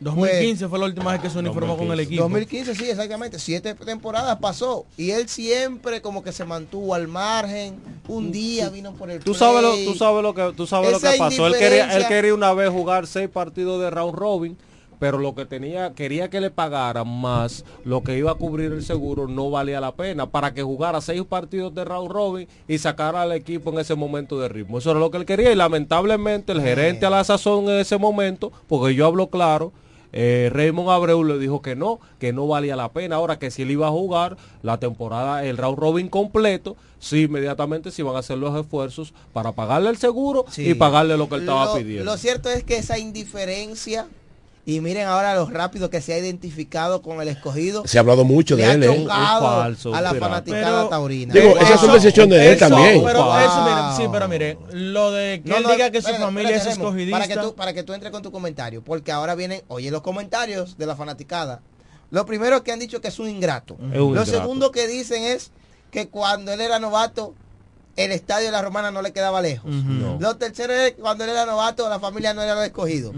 [0.01, 2.23] 2015 fue la última vez que se uniformó con el equipo.
[2.25, 3.39] 2015, sí, exactamente.
[3.39, 4.85] Siete temporadas pasó.
[4.97, 7.81] Y él siempre como que se mantuvo al margen.
[8.07, 11.01] Un día vino por el Tú sabes lo, tú sabes lo que tú sabes lo
[11.01, 11.47] que pasó.
[11.47, 14.57] Él quería, él quería una vez jugar seis partidos de round robin,
[14.99, 18.83] pero lo que tenía quería que le pagaran más lo que iba a cubrir el
[18.85, 23.23] seguro no valía la pena para que jugara seis partidos de round robin y sacara
[23.23, 24.79] al equipo en ese momento de ritmo.
[24.79, 27.99] Eso era lo que él quería y lamentablemente el gerente a la sazón en ese
[27.99, 29.73] momento, porque yo hablo claro,
[30.13, 33.17] eh, Raymond Abreu le dijo que no, que no valía la pena.
[33.17, 37.91] Ahora que si él iba a jugar la temporada, el round robin completo, sí, inmediatamente
[37.91, 40.71] se iban a hacer los esfuerzos para pagarle el seguro Sí.
[40.71, 42.05] y pagarle lo que él estaba Lo- pidiendo.
[42.11, 44.07] Lo cierto es que esa indiferencia,
[44.69, 47.87] y miren ahora lo rápido que se ha identificado con el escogido.
[47.87, 49.07] Se ha hablado mucho de él, ¿eh?
[49.09, 51.33] falso, a la fanaticada Pero- taurina.
[51.33, 53.03] Digo, esa es una decisión de él Eso, también.
[53.05, 53.39] Pero Wow.
[53.39, 56.71] eso, sí, pero mire, lo de que No, él no, diga que su familia espérate,
[56.71, 57.17] es escogidista.
[57.19, 60.03] Para que, tú, para que tú entres con tu comentario, porque ahora vienen, oye, los
[60.03, 61.63] comentarios de la fanaticada.
[62.11, 63.75] Lo primero que han dicho que es un ingrato.
[63.75, 64.31] Es un Lo ingrato.
[64.33, 65.53] segundo que dicen es
[65.93, 67.35] que cuando él era novato,
[67.97, 69.71] el estadio de la Romana no le quedaba lejos.
[69.73, 70.19] No.
[70.21, 73.13] Lo tercero es que cuando él era novato, la familia no era lo escogido.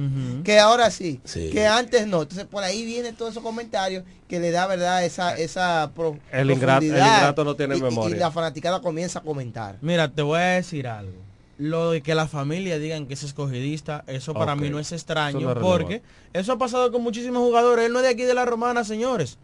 [0.45, 1.51] Que ahora sí, Sí.
[1.51, 2.22] que antes no.
[2.22, 6.51] Entonces por ahí vienen todos esos comentarios que le da verdad esa, esa pro- El
[6.51, 8.16] ingrato- el ingrato no tiene Y- memoria.
[8.16, 9.79] Y la fanaticada comienza a comentar.
[9.81, 11.12] Mira, te voy a decir algo.
[11.59, 15.39] Lo de que la familia digan que es escogidista, eso para mí no es extraño,
[15.41, 16.03] Eso no es porque
[16.33, 17.87] eso ha pasado con muchísimos jugadores.
[17.87, 19.39] Él no es de aquí de la romana, señores.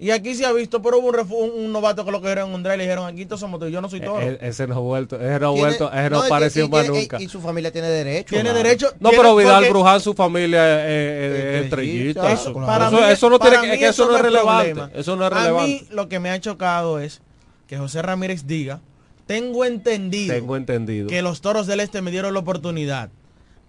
[0.00, 2.50] Y aquí se ha visto, pero hubo un, refu- un- un novato que lo cogieron
[2.50, 4.20] en un drive y le dijeron, aquí todos somos tú, yo no soy toro.
[4.20, 6.84] E- ese no ha vuelto, ese no ha vuelto, ese no y- apareció y más
[6.84, 7.20] y- nunca.
[7.20, 8.28] Y, su familia tiene derecho.
[8.28, 8.58] Tiene Claro.
[8.58, 8.86] derecho.
[9.00, 12.32] No, tiene- pero Vidal Bruján, su familia eh, eh, es Estrellita, estrellita.
[12.32, 12.86] Eso, claro.
[12.86, 14.74] eso- mí- eso no tiene que, es que eso no es relevante.
[14.74, 14.90] problema.
[15.00, 15.68] Eso no es A relevante.
[15.72, 17.20] mí lo que me ha chocado es
[17.66, 18.80] que José Ramírez diga,
[19.26, 21.08] tengo entendido Tengo entendido.
[21.08, 23.10] que los toros del este me dieron la oportunidad.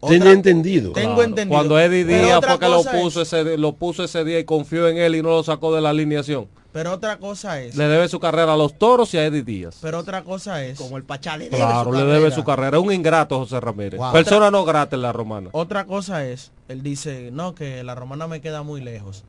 [0.01, 0.91] Tengo Otra- entendido.
[0.93, 1.23] Tengo Claro.
[1.29, 1.55] entendido.
[1.57, 4.87] Cuando Eddie Díaz fue que lo puso, es- ese, lo puso ese día y confió
[4.87, 6.47] en él y no lo sacó de la alineación.
[6.71, 9.79] Pero otra cosa es, Le debe su carrera a los toros y a Eddie Díaz.
[9.81, 12.77] pero otra cosa es, Como el Pachá le debe Claro, su le debe su carrera.
[12.77, 13.99] Es un ingrato José Ramírez.
[13.99, 14.11] Wow.
[14.13, 15.49] Persona no grata en la romana.
[15.51, 19.23] otra cosa es, él dice, no, que la romana me queda muy lejos.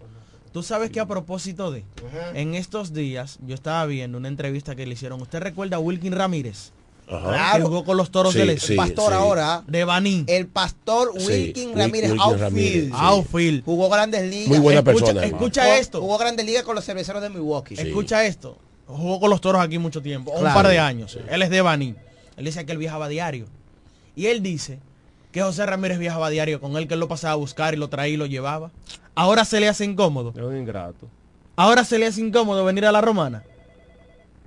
[0.53, 1.85] Tú sabes que a propósito de,
[2.35, 5.21] en estos días, yo estaba viendo una entrevista que le hicieron.
[5.23, 6.73] ¿Usted recuerda a Wilkin Ramírez?
[7.11, 7.57] Ajá.
[7.57, 9.15] Que jugó con los toros Sí, del sí, El pastor sí.
[9.19, 10.25] ahora, De Baní.
[10.29, 12.41] el pastor Wilkin Wil- Ramírez, Wilkin outfield.
[12.43, 12.91] Ramírez, sí.
[12.95, 13.65] Outfield.
[13.65, 14.49] Jugó grandes ligas.
[14.49, 15.25] Muy buena Escucha- persona.
[15.27, 16.01] escucha esto.
[16.01, 17.77] Jugó grandes ligas con los cerveceros de Milwaukee.
[17.77, 17.89] Sí.
[17.89, 18.57] Escucha esto.
[18.87, 21.19] Jugó con los toros aquí mucho tiempo, un par de años.
[21.29, 21.95] Él es de Baní.
[22.37, 23.47] Él dice que él viajaba diario.
[24.17, 24.79] Y él dice
[25.33, 27.89] que José Ramírez viajaba diario con él, que él lo pasaba a buscar y lo
[27.89, 28.71] traía y lo llevaba.
[29.15, 30.33] Ahora se le hace incómodo.
[30.37, 31.07] Es un ingrato.
[31.57, 33.45] Ahora se le hace incómodo venir a la romana.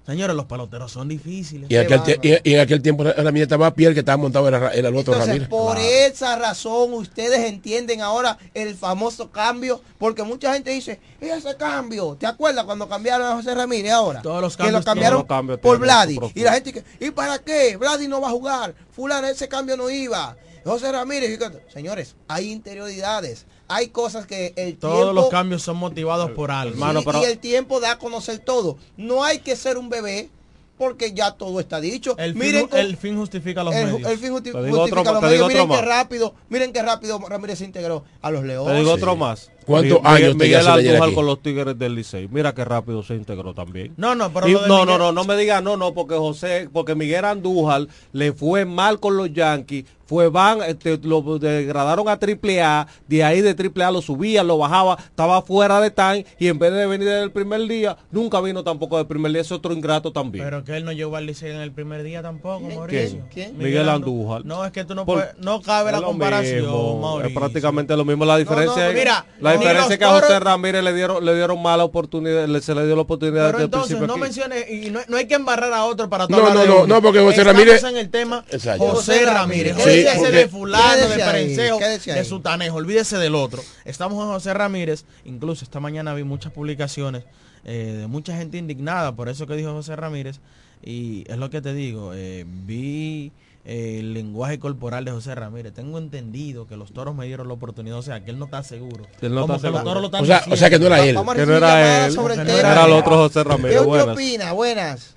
[0.06, 1.72] Señores, los peloteros son difíciles.
[1.72, 4.46] Y en, aquel, y- y en aquel tiempo Ramírez estaba a pie, que estaba montado
[4.50, 5.48] era, era el otro Entonces, Ramírez.
[5.48, 11.56] por esa razón, ustedes entienden ahora el famoso cambio, porque mucha gente dice, "¿Y ese
[11.56, 12.18] cambio?
[12.20, 14.22] ¿Te acuerdas cuando cambiaron a José Ramírez ahora?
[14.22, 16.20] Todos los que lo cambios cambiaron tienen- Todos los cambios por Vladi.
[16.36, 17.78] Y la gente que, ¿y para qué?
[17.78, 18.76] Vladi no va a jugar.
[18.92, 20.36] Fulano, ese cambio no iba.
[20.66, 21.40] José Ramírez,
[21.74, 23.46] señores, hay interioridades,
[23.76, 26.74] hay cosas que el Todos tiempo los cambios son motivados por algo.
[26.74, 28.78] Hermano, pero- y el tiempo da a conocer todo.
[28.98, 30.30] No hay que ser un bebé
[30.78, 32.18] porque ya todo está dicho.
[32.18, 34.12] El fin, Miren cómo- el fin justifica los el, medios.
[34.12, 35.32] el fin justi- Te digo justifica otro- los te medios.
[35.32, 35.86] digo Miren qué más.
[35.86, 38.78] rápido, miren qué rápido Ramírez se integró a los Te Leones.
[38.80, 38.96] digo Sí.
[39.02, 39.52] otro más.
[39.66, 42.28] ¿Cuántos Miguel- años Miguel con los Tigres del Licey.
[42.30, 43.94] Mira qué rápido se integró también.
[43.98, 45.94] No, no, pero Y- lo de no, no, Miguel- no, no me diga no, no,
[45.94, 51.22] porque José, porque Miguel Andújar le fue mal con los Yankees, fue van, este, lo
[51.40, 55.80] degradaron a triple A, de ahí de triple A lo subían, lo bajaba, estaba fuera
[55.80, 59.32] de time y en vez de venir del primer día, nunca vino tampoco del primer
[59.32, 60.44] día, es otro ingrato también.
[60.46, 63.22] Pero que él no llegó al Licey en el primer día tampoco, Mauricio.
[63.34, 63.58] ¿Quién?
[63.58, 64.46] Miguel Andújar.
[64.46, 67.30] No, es que tú no Por- puedes, no cabe la comparación, mismo, Mauricio.
[67.30, 68.26] Es prácticamente lo mismo.
[68.26, 71.24] La diferencia, no, es- mira, la ni los es que a José Ramírez le dieron,
[71.26, 74.08] le dieron mala oportunidad, le- se le dio la oportunidad Pero desde el entonces principio
[74.08, 74.22] no aquí.
[74.22, 76.88] menciones y no, no hay que embarrar a otro para No, hablar no, no, uno.
[76.96, 78.84] no, porque José Estamos Ramírez- en el tema Exacto.
[78.90, 79.76] José Ramírez.
[79.78, 82.24] Sí, Olvídese porque- de fulano, de Perencejo, de.
[82.26, 83.62] Sutanejo, olvídese del otro.
[83.86, 87.24] Estamos en José Ramírez, incluso esta mañana vi muchas publicaciones
[87.66, 90.40] eh, de mucha gente indignada por eso que dijo José Ramírez
[90.86, 93.32] y es lo que te digo, eh, vi
[93.66, 95.74] el lenguaje corporal de José Ramírez.
[95.74, 98.62] Tengo entendido que los toros me dieron la oportunidad, o sea, que él no está
[98.64, 99.06] seguro.
[99.22, 100.86] Él no Como está que los toros lo están O sea- o sea que no
[100.88, 101.16] era él.
[101.16, 102.72] Vamos a Que no era él, sobre el que no tema.
[102.72, 103.76] era el otro José ¿Qué Ramírez.
[103.78, 104.08] usted Buenas.
[104.16, 104.52] opina?
[104.54, 105.16] Buenas.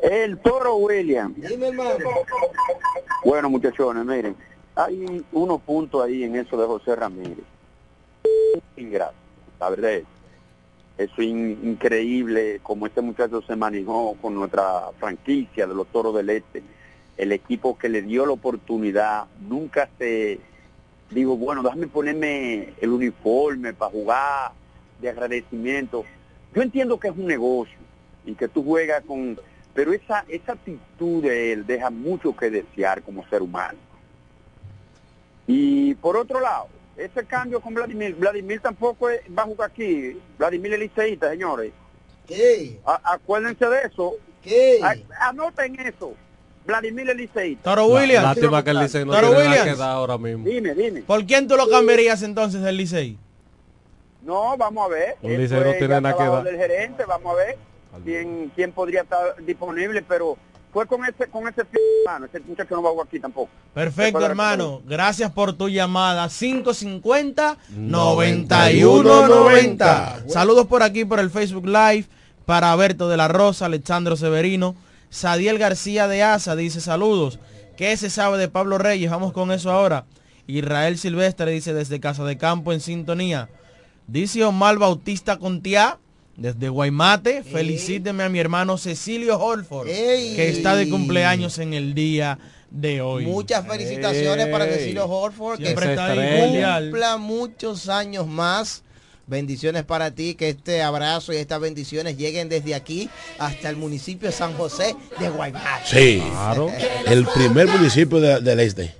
[0.00, 1.34] El toro William.
[1.36, 1.94] Dime, hermano.
[3.24, 4.36] Bueno, muchachones, miren,
[4.74, 7.38] hay unos puntos ahí en eso de José Ramírez.
[8.76, 9.14] Ingrato,
[9.60, 10.04] la verdad es.
[10.98, 16.14] Eso es in- increíble como este muchacho se manejó con nuestra franquicia de los Toros
[16.14, 16.62] del Este.
[17.16, 20.40] El equipo que le dio la oportunidad nunca se
[21.10, 24.52] digo, bueno, déjame ponerme el uniforme para jugar
[25.00, 26.04] de agradecimiento.
[26.54, 27.76] Yo entiendo que es un negocio
[28.24, 29.38] y que tú juegas con...
[29.74, 33.78] Pero esa, esa actitud de él deja mucho que desear como ser humano.
[35.46, 40.16] Y por otro lado, ese cambio con Vladimir, Vladimir tampoco va a jugar aquí.
[40.38, 41.72] Vladimir es liceísta, señores.
[42.26, 42.80] ¿Qué?
[42.86, 44.14] A- acuérdense de eso.
[44.42, 44.80] ¿Qué?
[44.82, 46.14] A- anoten eso.
[46.66, 47.62] Vladimir liceísta.
[47.62, 48.24] Toro Williams.
[48.24, 49.70] Lástima que el Licey no Toro tiene nada Williams.
[49.72, 50.44] que dar ahora mismo.
[50.48, 51.00] Dime, dime.
[51.02, 53.18] ¿Por quién tú lo cambiarías entonces del Licey?
[54.22, 55.16] No, vamos a ver.
[55.22, 56.42] El Licey no tiene nada que dar.
[56.44, 57.58] del gerente, vamos a ver
[58.04, 60.36] quién, quién podría estar disponible, pero
[60.72, 61.62] fue con ese con ese
[62.04, 62.26] hermano.
[62.26, 63.50] Ese muchacho no va a jugar aquí tampoco.
[63.74, 64.80] Perfecto, hermano.
[64.86, 66.28] Gracias por tu llamada.
[66.28, 68.56] 550 9190.
[68.56, 70.24] 9190.
[70.28, 72.06] Saludos por aquí por el Facebook Live
[72.46, 74.74] para Alberto de la Rosa, Alexandro Severino,
[75.14, 77.38] Sadiel García de Asa dice saludos.
[77.76, 79.12] ¿Qué se sabe de Pablo Reyes?
[79.12, 80.06] Vamos con eso ahora.
[80.48, 83.48] Israel Silvestre dice desde Casa de Campo en sintonía.
[84.08, 86.00] Dice Omar Bautista Contiá
[86.36, 87.44] desde Guaymate.
[87.44, 90.34] Felicíteme a mi hermano Cecilio Holford, Ey.
[90.34, 92.40] que está de cumpleaños en el día
[92.72, 93.24] de hoy.
[93.24, 98.82] Muchas felicitaciones para Cecilio Horford, que está cumpla muchos años más.
[99.26, 103.08] Bendiciones para ti, que este abrazo y estas bendiciones lleguen desde aquí
[103.38, 105.86] hasta el municipio de San José de Guaymate.
[105.86, 106.22] Sí.
[106.30, 106.70] Claro.
[107.06, 108.94] El primer municipio de- del este.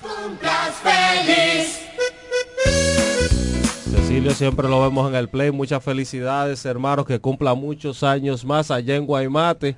[0.00, 1.78] Cumplas feliz.
[3.90, 5.50] Cecilio siempre lo vemos en el play.
[5.50, 9.76] Muchas felicidades, hermanos, que cumpla muchos años más allá en Guaymate.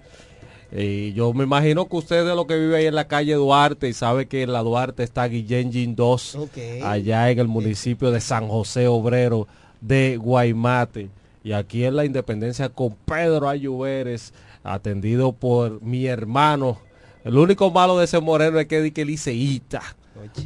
[0.76, 3.88] Y yo me imagino que usted es lo que vive ahí en la calle Duarte
[3.88, 6.58] y sabe que en la Duarte está Guillén Gin 2, Ok.
[6.82, 9.46] allá en el municipio de San José Obrero
[9.80, 11.08] de Guaymate.
[11.44, 14.32] Y aquí en la Independencia con Pedro Ayuberes,
[14.64, 16.78] atendido por mi hermano.
[17.22, 19.80] El único malo de ese moreno es que que liceíta.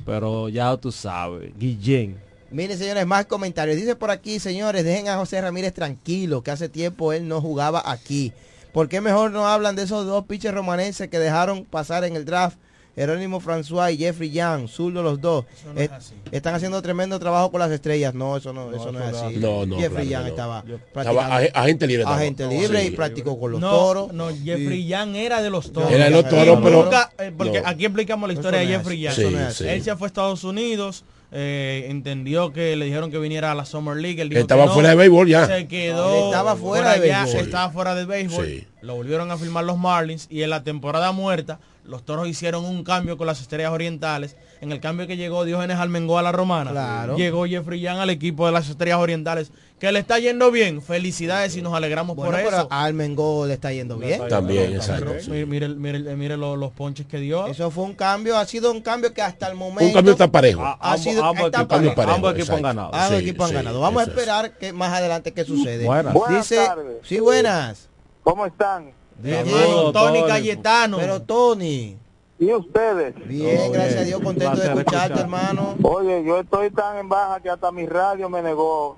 [0.04, 2.16] Pero ya tú sabes, Guillén.
[2.50, 3.76] Miren, señores, más comentarios.
[3.76, 7.82] Dice por aquí, señores, dejen a José Ramírez tranquilo, que hace tiempo él no jugaba
[7.84, 8.32] aquí.
[8.72, 12.24] ¿Por qué mejor no hablan de esos dos pitchers romanenses que dejaron pasar en el
[12.24, 12.58] draft?
[12.94, 15.44] Jerónimo François y Jeffrey Young, zurdo los dos.
[15.56, 16.14] Eso no es Eh, así.
[16.32, 18.12] están haciendo tremendo trabajo con las estrellas.
[18.12, 19.36] No, eso no, eso no es así.
[19.36, 20.64] No, no, Jeffrey claro Young estaba
[20.96, 22.02] Estaba ag- agente libre.
[22.02, 22.16] estaba.
[22.18, 24.12] agente libre y practicó con los toros.
[24.12, 25.92] No, Jeffrey Young era de los toros.
[25.92, 28.98] Era de los toros, pero- nunca, eh, porque aquí explicamos la historia de es Jeffrey
[29.00, 29.12] Young.
[29.36, 29.68] es Sí.
[29.68, 33.64] Él se fue a Estados Unidos, eh, entendió que le dijeron que viniera a la
[33.64, 34.20] Summer League.
[34.22, 35.46] Él dijo Estaba que no, fuera de béisbol ya.
[35.46, 36.26] Se quedó.
[36.26, 37.40] Estaba fuera de béisbol.
[37.40, 38.46] Estaba fuera de béisbol.
[38.46, 38.66] Sí.
[38.80, 42.84] Lo volvieron a firmar los Marlins y en la temporada muerta los toros hicieron un
[42.84, 44.36] cambio con las estrellas orientales.
[44.60, 47.16] En el cambio que llegó Diógenes Almengó a la romana, Claro.
[47.16, 49.52] llegó Jeffrey Young al equipo de las estrellas orientales.
[49.78, 50.82] Que le está yendo bien.
[50.82, 52.68] Felicidades y nos alegramos Bueno, por pero eso.
[52.68, 54.26] a Almengo le está yendo bien.
[54.28, 55.12] También, exacto.
[55.20, 55.30] sí.
[55.30, 57.46] mire, mire, mire- mire los, los ponches que dio.
[57.46, 59.84] Eso fue un cambio, ha sido un cambio que hasta el momento...
[59.86, 60.62] Un cambio está parejo.
[60.64, 62.00] Ha ambos, sido- ambos está equipos, parejo.
[62.02, 62.90] ambos Parejo, equipos han ganado.
[62.92, 63.80] Los Sí, equipos han sí, ganado.
[63.80, 64.18] Vamos a eso es.
[64.18, 65.84] esperar que más adelante qué sucede.
[65.84, 66.12] Buenas.
[66.12, 66.96] Buenas Dice, tardes.
[67.04, 67.88] sí, buenas.
[68.24, 68.90] ¿Cómo están?
[69.20, 70.22] Bien, Tony Tony.
[70.26, 70.96] Cayetano.
[70.98, 71.96] Pero Tony,
[72.40, 73.14] ¿Y ustedes?
[73.28, 75.18] bien, Todo gracias a Dios, contento de escucharte, escuchar.
[75.20, 75.76] hermano.
[75.82, 78.96] Oye, yo estoy tan en baja que hasta mi radio me negó.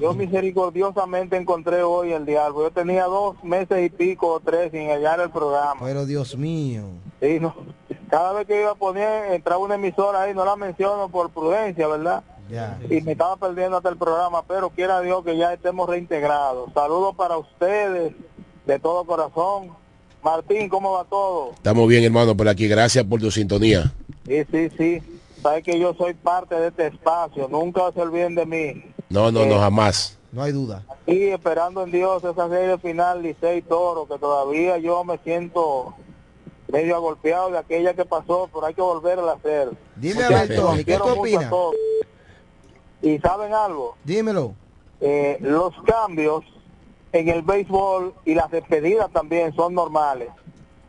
[0.00, 2.64] Yo misericordiosamente encontré hoy el diálogo.
[2.64, 5.80] Yo tenía dos meses y pico o tres sin hallar el programa.
[5.80, 6.82] Pero Dios mío.
[7.20, 7.54] Sí, no.
[8.10, 11.86] Cada vez que iba a poner, entraba una emisora ahí, no la menciono por prudencia,
[11.86, 12.22] ¿verdad?
[12.88, 16.72] y me estaba perdiendo hasta el programa, pero quiera Dios que ya estemos reintegrados.
[16.72, 18.12] Saludos para ustedes
[18.66, 19.70] de todo corazón.
[20.22, 21.52] Martín, ¿cómo va todo?
[21.54, 22.68] Estamos bien, hermano, por aquí.
[22.68, 23.92] Gracias por tu sintonía.
[24.26, 25.02] Sí, sí, sí.
[25.42, 27.48] Sabes que yo soy parte de este espacio.
[27.48, 28.84] Nunca se olviden de mí.
[29.08, 30.18] No, no, no, Eh, jamás.
[30.32, 30.82] No hay duda.
[31.06, 35.94] Y esperando en Dios esa serie final, Licey Toro, que todavía yo me siento
[36.68, 39.70] medio agolpeado de aquella que pasó, pero hay que volver a hacer.
[39.94, 41.52] Dime a ver, Tony, ¿qué tú opinas?
[43.02, 44.54] Y saben algo, Dímelo.
[45.00, 46.44] Eh, los cambios
[47.12, 50.28] en el béisbol y las despedidas también son normales.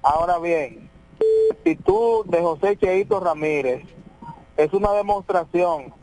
[0.02, 0.90] Ahora bien,
[1.52, 3.84] actitud de José Cheito Ramírez
[4.58, 5.94] es una demostración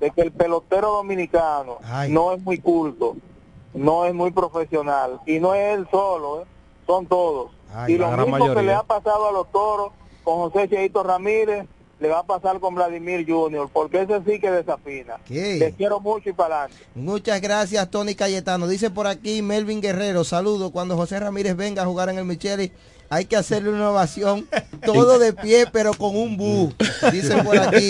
[0.00, 3.16] de que el pelotero dominicano no es muy culto,
[3.74, 6.44] no es muy profesional y no es él solo, ¿eh?
[6.86, 7.50] son todos.
[7.74, 9.90] Ay, y lo mismo que le ha pasado a los toros
[10.22, 11.66] con José Cheito Ramírez,
[12.00, 15.16] le va a pasar con Vladimir Junior, porque ese sí que desafina.
[15.24, 15.58] ¿Qué?
[15.58, 16.84] Te quiero mucho y para adelante.
[16.94, 18.66] Muchas gracias, Tony Cayetano.
[18.66, 20.70] Dice por aquí Melvin Guerrero, saludo.
[20.70, 22.72] Cuando José Ramírez venga a jugar en el Micheli,
[23.10, 24.46] hay que hacerle una ovación,
[24.84, 26.72] todo de pie, pero con un bu.
[27.12, 27.88] Dice por aquí.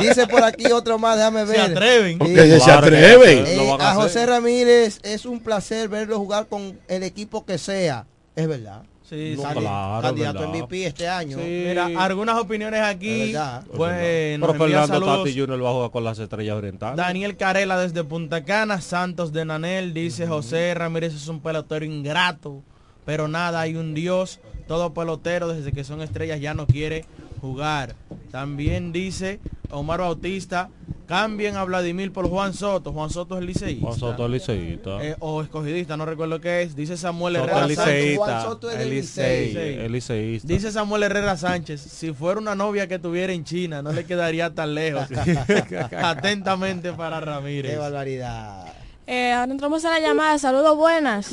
[0.00, 1.60] Dice por aquí otro más, déjame ver.
[1.60, 2.18] atreven.
[2.24, 2.34] Sí.
[2.34, 3.46] Que se atreven.
[3.46, 3.94] Eh, Lo van a.
[3.94, 8.06] José Ramírez es un placer verlo jugar con el equipo que sea.
[8.34, 8.82] Es verdad.
[9.08, 9.40] Sí, sí.
[9.42, 10.54] Candi- Claro, candidato verdad.
[10.54, 11.36] MVP este año.
[11.38, 13.32] Mira, algunas opiniones aquí.
[13.76, 15.22] Bueno, Pero envía Fernando.
[15.22, 15.64] Tati Jr.
[15.64, 16.96] va a jugar con las estrellas orientales.
[16.96, 22.62] Daniel Carela desde Punta Cana, Santos de Nanel, dice José Ramírez es un pelotero ingrato,
[23.06, 27.06] pero nada, hay un Dios, todo pelotero desde que son estrellas ya no quiere
[27.40, 27.94] jugar.
[28.30, 29.40] También dice
[29.70, 30.68] Omar Bautista,
[31.06, 33.86] cambien a Vladimir por Juan Soto, Juan Soto es liceísta.
[33.86, 35.04] Juan Soto es liceísta.
[35.04, 36.74] Eh, o escogidista, no recuerdo qué es.
[36.74, 37.94] Dice Samuel Soto Herrera es Sánchez.
[37.94, 38.82] liceísta.
[38.82, 40.48] El Licey, el liceísta.
[40.48, 44.52] Dice Samuel Herrera Sánchez, si fuera una novia que tuviera en China, no le quedaría
[44.52, 45.06] tan lejos.
[46.02, 47.72] Atentamente para Ramírez.
[47.72, 48.66] Qué barbaridad.
[49.06, 50.38] Eh, ahora entramos a la llamada.
[50.38, 51.26] Saludos buenas.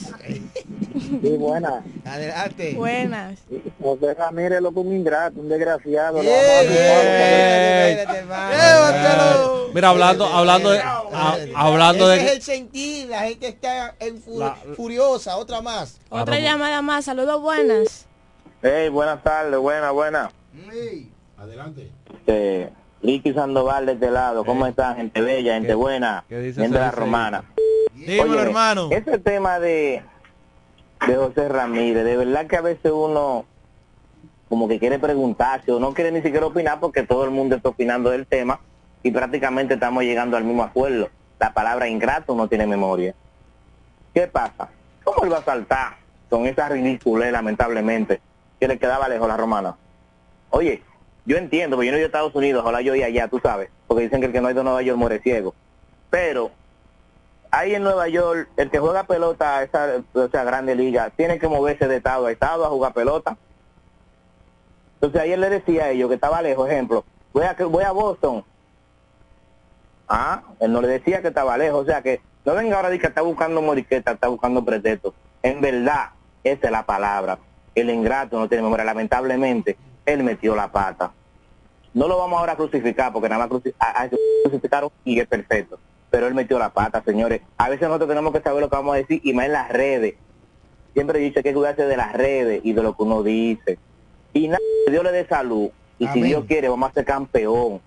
[1.21, 1.83] Sí, buena.
[2.05, 2.73] Adelante.
[2.75, 3.39] Buenas.
[3.81, 6.19] José Ramírez lo un ingrato, un desgraciado.
[6.21, 8.05] Eh,
[9.73, 14.21] Mira, hablando, hablando de, a- hablando Ese es de, el sentir, la gente está en
[14.27, 15.99] La- furiosa, otra más.
[16.09, 17.05] Otra llamada más.
[17.05, 18.05] Saludos buenas.
[18.61, 20.31] Hey, buenas tardes, buena, buena.
[21.37, 21.89] Adelante.
[22.13, 22.71] Este,
[23.03, 24.95] Ricky Sandoval de este lado, ¿cómo están?
[24.95, 27.43] Gente bella, gente buena, gente de la romana.
[27.93, 28.87] Dímelo, hermano.
[28.91, 30.01] Ese tema de,
[31.05, 33.45] de José Ramírez, de verdad que a veces uno
[34.47, 37.69] como que quiere preguntarse o no quiere ni siquiera opinar porque todo el mundo está
[37.69, 38.59] opinando del tema
[39.01, 41.09] y prácticamente estamos llegando al mismo acuerdo.
[41.39, 43.13] La palabra ingrato no tiene memoria.
[44.13, 44.69] ¿Qué pasa?
[45.03, 45.97] ¿Cómo él va a saltar
[46.29, 48.21] con esa ridiculez, lamentablemente,
[48.59, 49.75] que le quedaba lejos la romana?
[50.51, 50.81] Oye,
[51.25, 53.69] yo entiendo, porque yo no he a Estados Unidos, ojalá yo iba allá, tú sabes,
[53.87, 55.53] porque dicen que el que no ha ido a Nueva York muere ciego.
[56.09, 56.51] Pero
[57.49, 61.87] ahí en Nueva York, el que juega pelota, esa, esa grande liga, tiene que moverse
[61.87, 63.37] de estado a estado a jugar pelota.
[64.95, 68.43] Entonces ayer le decía a ellos que estaba lejos, ejemplo, voy a, voy a Boston.
[70.07, 73.01] Ah, él no le decía que estaba lejos, o sea que no venga ahora decir
[73.01, 75.13] que está buscando moriqueta, está buscando pretextos.
[75.41, 76.09] En verdad,
[76.43, 77.37] esa es la palabra.
[77.73, 78.85] El ingrato no tiene memoria.
[78.85, 81.11] Lamentablemente, él metió la pata.
[81.93, 83.61] No lo vamos ahora a crucificar porque nada más
[84.43, 85.79] crucificaron y es perfecto.
[86.09, 87.41] Pero él metió la pata, señores.
[87.57, 89.69] A veces nosotros tenemos que saber lo que vamos a decir y más en las
[89.69, 90.15] redes.
[90.93, 93.23] Siempre he dicho que hay que cuidarse de las redes y de lo que uno
[93.23, 93.79] dice.
[94.33, 95.69] Y nada, Dios le dé salud.
[95.99, 96.21] Y si.
[96.21, 97.81] Dios quiere, vamos a ser campeón.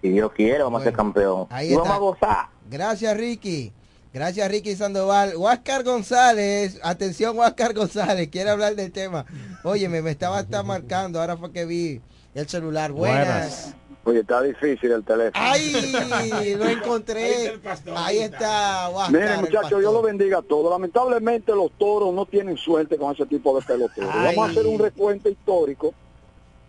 [0.00, 1.46] Si Dios quiere, vamos a ser campeón.
[1.50, 2.46] ahí y vamos a gozar.
[2.70, 3.72] Gracias, Ricky.
[4.12, 5.36] Gracias, Ricky Sandoval.
[5.36, 9.26] Huáscar González, atención, Huáscar González, quiere hablar del tema.
[9.64, 12.00] Oye, me, me estaba hasta marcando, ahora fue que vi
[12.34, 12.92] el celular.
[12.92, 13.74] Buenas.
[14.04, 15.32] Oye, está difícil el teléfono.
[15.34, 16.54] ¡Ay!
[16.56, 17.60] Lo encontré.
[17.94, 19.20] Ahí está, Huáscar.
[19.20, 19.80] Miren, muchachos.
[19.80, 20.70] Dios lo bendiga a todos.
[20.70, 24.10] Lamentablemente los toros no tienen suerte con ese tipo de peloteros.
[24.10, 24.34] Ay.
[24.34, 25.92] Vamos a hacer un recuento histórico,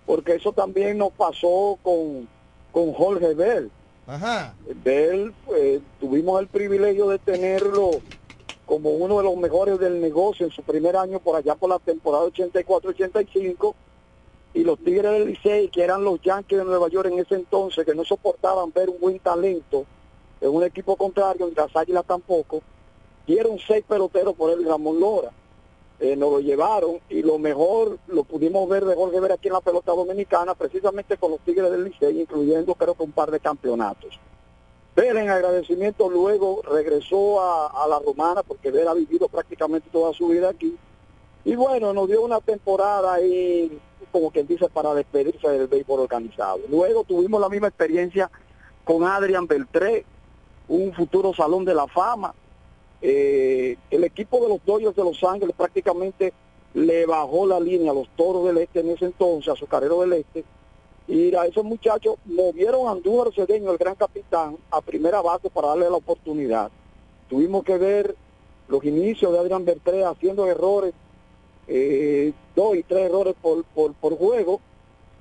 [0.06, 2.28] porque eso también nos pasó con,
[2.74, 3.72] con Jorge Bell.
[4.06, 4.54] Ajá.
[4.84, 5.80] Bell, pues,
[6.10, 7.92] tuvimos el privilegio de tenerlo
[8.66, 11.78] como uno de los mejores del negocio en su primer año por allá por la
[11.78, 13.76] temporada 84-85
[14.56, 17.86] y los Tigres del Licey, que eran los Yankees de Nueva York en ese entonces,
[17.86, 19.86] que no soportaban ver un buen talento
[20.42, 22.64] en un equipo contrario, y las Águilas tampoco,
[23.28, 25.30] dieron seis peloteros por él Ramón Lora.
[26.00, 29.54] Eh, nos lo llevaron y lo mejor lo pudimos ver de Jorge Ver aquí en
[29.54, 33.40] la pelota dominicana, precisamente con los Tigres del Licey, incluyendo creo que un par de
[33.40, 34.20] campeonatos.
[35.00, 40.28] Ver en agradecimiento luego regresó a, la Romana porque Ver ha vivido prácticamente toda su
[40.28, 40.76] vida aquí.
[41.46, 43.80] Y bueno, nos dio una temporada ahí,
[44.12, 46.60] como quien dice, para despedirse del béisbol organizado.
[46.68, 48.30] Luego tuvimos la misma experiencia
[48.84, 50.04] con Adrian Beltré,
[50.68, 52.36] un futuro salón de la fama.
[53.02, 56.34] Eh, el equipo de los Dodgers de Los Ángeles prácticamente
[56.74, 60.02] le bajó la línea a los Toros del Este en ese entonces, a su carrero
[60.02, 60.44] del Este,
[61.10, 65.70] y a esos muchachos movieron a Andújar Cedeño, el gran capitán, a primera base para
[65.70, 66.70] darle la oportunidad.
[67.28, 68.16] Tuvimos que ver
[68.68, 70.94] los inicios de Adrián Bertré haciendo errores,
[71.68, 74.62] eh, dos y tres errores por, por, por juego,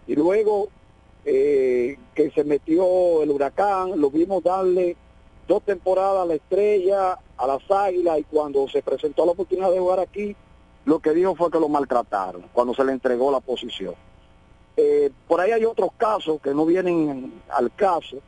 [0.07, 0.69] y luego
[1.25, 4.95] eh, que se metió el huracán, lo vimos darle
[5.47, 9.79] dos temporadas a la estrella, a las águilas, y cuando se presentó la oportunidad de
[9.79, 10.37] jugar aquí,
[10.85, 13.95] lo que dijo fue que lo maltrataron cuando se le entregó la posición.
[14.81, 18.19] Eh, por ahí hay otros casos que no vienen al caso,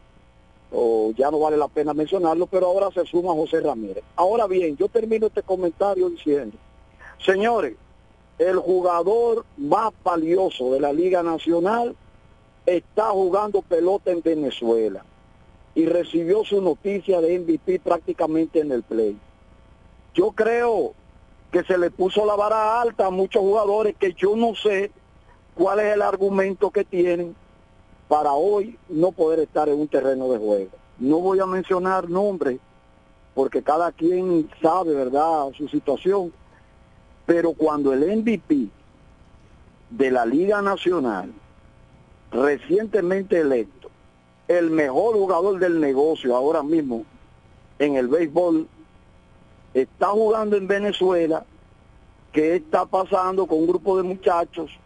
[0.73, 4.03] o ya no vale la pena mencionarlo, pero ahora se suma José Ramírez.
[4.17, 6.57] Ahora bien, yo termino este comentario diciendo,
[7.25, 7.77] señores,
[8.41, 11.95] el jugador más valioso de la Liga Nacional
[12.67, 15.05] está jugando pelota en Venezuela
[15.77, 19.17] y recibió su noticia de MVP prácticamente en el play.
[20.15, 20.95] Yo creo
[21.53, 24.91] que se le puso la vara alta a muchos jugadores que yo no sé
[25.61, 27.37] cuál es el argumento que tienen
[28.09, 30.71] para hoy no poder estar en un terreno de juego.
[30.99, 32.59] No voy a mencionar nombres
[33.35, 36.33] porque cada quien sabe, ¿verdad?, su situación,
[37.27, 38.69] pero cuando el MVP
[39.91, 41.31] de la Liga Nacional,
[42.33, 43.91] recientemente electo,
[44.49, 47.05] el mejor jugador del negocio ahora mismo
[47.79, 48.67] en el béisbol,
[49.75, 51.45] está jugando en Venezuela,
[52.33, 54.80] ¿qué está pasando con un grupo de muchachos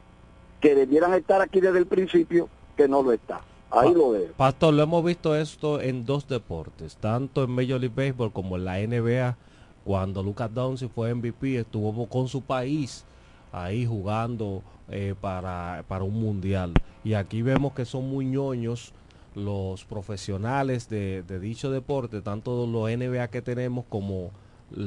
[0.64, 3.42] que debieran estar aquí desde el principio, que no lo está?
[3.70, 4.32] Ahí Pa- lo dejo.
[4.34, 8.64] Pastor, lo hemos visto esto en dos deportes, tanto en Major League Baseball como en
[8.64, 9.36] la NBA.
[9.84, 13.04] Cuando Lucas Doncic fue MVP, estuvo con su país
[13.52, 16.72] ahí jugando eh, para, para un mundial.
[17.04, 18.94] Y aquí vemos que son muy ñoños
[19.34, 24.30] los profesionales de, de dicho deporte, tanto los NBA que tenemos como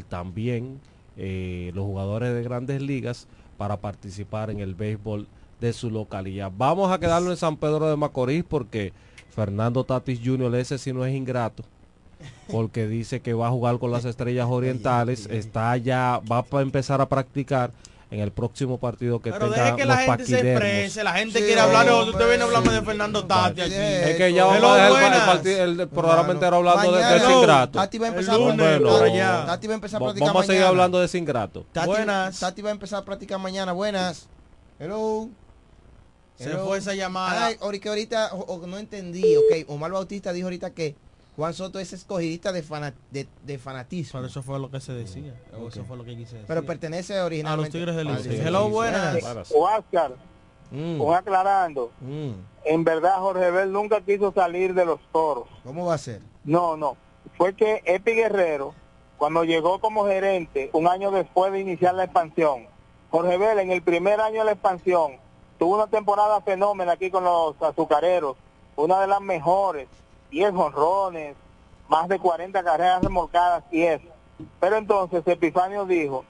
[0.10, 0.80] también
[1.18, 5.28] eh, los jugadores de grandes ligas para participar en el béisbol
[5.60, 6.52] de su localidad.
[6.56, 8.94] Vamos a quedarlo en San Pedro de Macorís porque
[9.36, 10.56] Fernando Tatis Jr.
[10.56, 11.64] ese sí no es ingrato
[12.52, 17.00] porque dice que va a jugar con las estrellas orientales, está ya, va a empezar
[17.02, 17.72] a practicar
[18.10, 20.62] en el próximo partido que Pero tenga deje que los la gente se paquidermos.
[20.64, 23.74] exprese, la gente Sí, quiere hablar, hombre, usted viene a hablarme de Fernando Tati aquí.
[23.76, 27.16] Es que ya vamos a dejar el, el el programa entero hablando de, de Mañana,
[27.24, 27.80] ese ingrato.
[27.80, 28.90] Tati va a empezar El a lunes, Bueno,
[29.46, 30.70] Tati- va a empezar a practicar Vamos a seguir mañana.
[30.70, 31.66] hablando de ese ingrato.
[31.74, 32.40] Tati, Buenas.
[32.40, 33.74] Tati va a empezar a practicar mañana.
[33.74, 34.28] Buenas.
[34.80, 35.28] Hello.
[36.38, 37.48] Se fue esa llamada.
[37.48, 39.36] Ay, ahorita, ahorita o- o no entendí.
[39.38, 40.96] Ok, Omar Bautista dijo ahorita que
[41.36, 44.20] Juan Soto es escogidista de, fana- de, de fanatismo.
[44.20, 45.34] Pero eso fue lo que se decía.
[45.60, 46.46] o Eso fue lo que quise decir.
[46.48, 48.08] Pero pertenece a originalmente los Tigres del.
[48.32, 48.48] Licey.
[48.48, 49.18] Hello, buenas.
[49.56, 50.14] Oscar,
[50.70, 51.92] Mm, un aclarando.
[52.02, 52.32] mm.
[52.66, 55.48] En verdad, Jorge Bel nunca quiso salir de los toros.
[55.64, 56.22] ¿Cómo va a ser?
[56.44, 56.98] No, no.
[57.38, 58.76] Fue que Epi Guerrero,
[59.18, 62.66] cuando llegó como gerente, un año después de iniciar la expansión,
[63.12, 65.14] Jorge Bel en el primer año de la expansión
[65.58, 68.38] tuvo una temporada fenómena aquí con los azucareros,
[68.76, 69.88] una de las mejores,
[70.32, 71.36] 10 honrones,
[71.88, 74.08] más de 40 carreras remolcadas y eso.
[74.60, 76.26] Pero entonces Epifanio dijo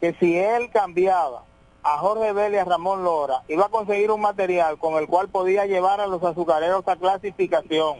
[0.00, 1.44] que si él cambiaba
[1.84, 5.28] a Jorge Bel y a Ramón Lora, iba a conseguir un material con el cual
[5.28, 7.98] podía llevar a los azucareros a clasificación.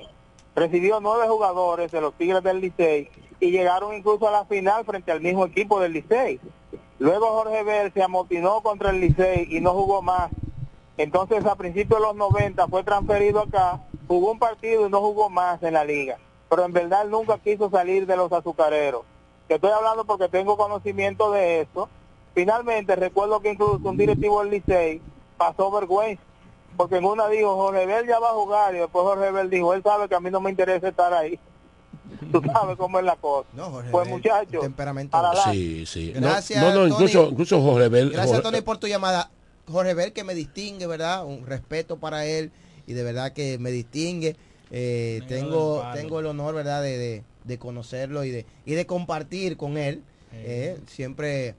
[0.54, 3.10] Recibió nueve jugadores de los Tigres del Licey
[3.40, 6.40] y llegaron incluso a la final frente al mismo equipo del Licey.
[6.98, 10.30] Luego Jorge Bel se amotinó contra el Licey y no jugó más.
[10.96, 15.30] Entonces a principios de los 90 fue transferido acá, jugó un partido y no jugó
[15.30, 16.18] más en la liga.
[16.50, 19.02] Pero en verdad nunca quiso salir de los azucareros.
[19.48, 21.88] Que estoy hablando porque tengo conocimiento de eso.
[22.34, 25.00] Finalmente recuerdo que incluso un directivo del Licey
[25.36, 26.22] pasó vergüenza.
[26.76, 29.74] Porque en una dijo, Jorge Bel ya va a jugar y después Jorge Bel dijo,
[29.74, 31.38] él sabe que a mí no me interesa estar ahí.
[32.32, 33.48] Tú sabes cómo es la cosa.
[33.52, 35.18] No, Jorge pues muchachos, temperamento.
[35.50, 36.12] Sí, sí.
[36.14, 36.92] No, Gracias, no, no, Tony.
[36.94, 38.10] incluso, incluso Jorge Bel.
[38.10, 39.30] Gracias, Jorge- Tony, por tu llamada.
[39.70, 41.24] Jorge Bel, que me distingue, ¿verdad?
[41.24, 42.50] Un respeto para él
[42.86, 44.36] y de verdad que me distingue.
[44.70, 49.56] Eh, tengo tengo el honor, ¿verdad?, de, de- de conocerlo y de, y de compartir
[49.56, 50.02] con él.
[50.32, 51.54] Eh, siempre eh,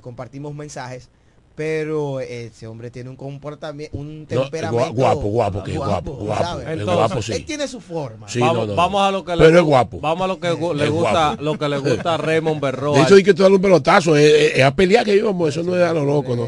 [0.00, 1.08] compartimos mensajes.
[1.54, 4.92] Pero ese hombre tiene un comportamiento, un No, temperamento.
[4.94, 6.60] guapo, guapo, que guapo, guapo.
[6.60, 7.32] Entonces, guapo, sí.
[7.32, 8.28] Él tiene su forma.
[8.28, 9.98] Sí, vamos, no, no, vamos a lo que le Pero es gu- guapo.
[10.00, 10.54] Vamos a lo que le
[10.84, 11.42] Es gusta, guapo.
[11.42, 12.98] lo que le gusta a Raymond Berroa.
[12.98, 14.16] De hecho, hay que darle un pelotazo.
[14.16, 15.48] Es, es- es a pelear que íbamos.
[15.48, 16.44] Eso no es a lo loco, ¿no?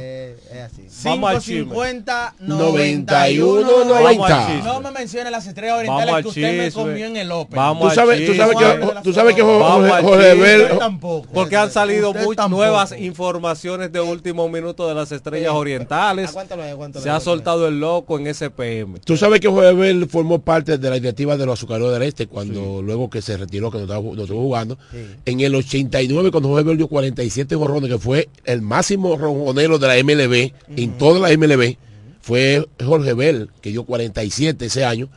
[1.05, 1.65] Vamos chisme.
[1.65, 4.63] 550 91, 91 90.
[4.65, 7.57] No me mencione las estrellas orientales al que usted me comió en el Open.
[7.57, 10.35] Vamos Tú sabes, tú sabes que, tú sabes que Jorge, Jorge.
[10.37, 11.29] Bel- tampoco.
[11.33, 12.49] Porque han salido tampoco.
[12.49, 16.31] nuevas informaciones de último minuto de las estrellas orientales.
[16.31, 18.99] Aguántalo ahí, aguántalo Se ha soltado el loco en SPM.
[19.05, 22.27] Tú sabes que Jorge Bel formó parte de la directiva de los azucareros del Este
[22.27, 24.79] cuando luego que se retiró, que no, estaba, no estuvo jugando.
[25.25, 29.89] En el 89, cuando Jorge Bel dio 47 jorrones, que fue el máximo ronjonero de
[29.89, 31.77] la MLB, en toda la MLB,
[32.21, 35.09] fue Jorge Bel, que dio 47 ese año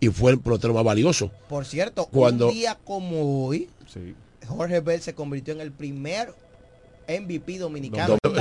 [0.00, 1.30] y fue el pelotero más valioso.
[1.48, 3.68] Por cierto, Cuando- un día como hoy,
[4.46, 6.34] Jorge Bell se convirtió en el primer
[7.08, 8.16] MVP dominicano.
[8.22, 8.32] Eso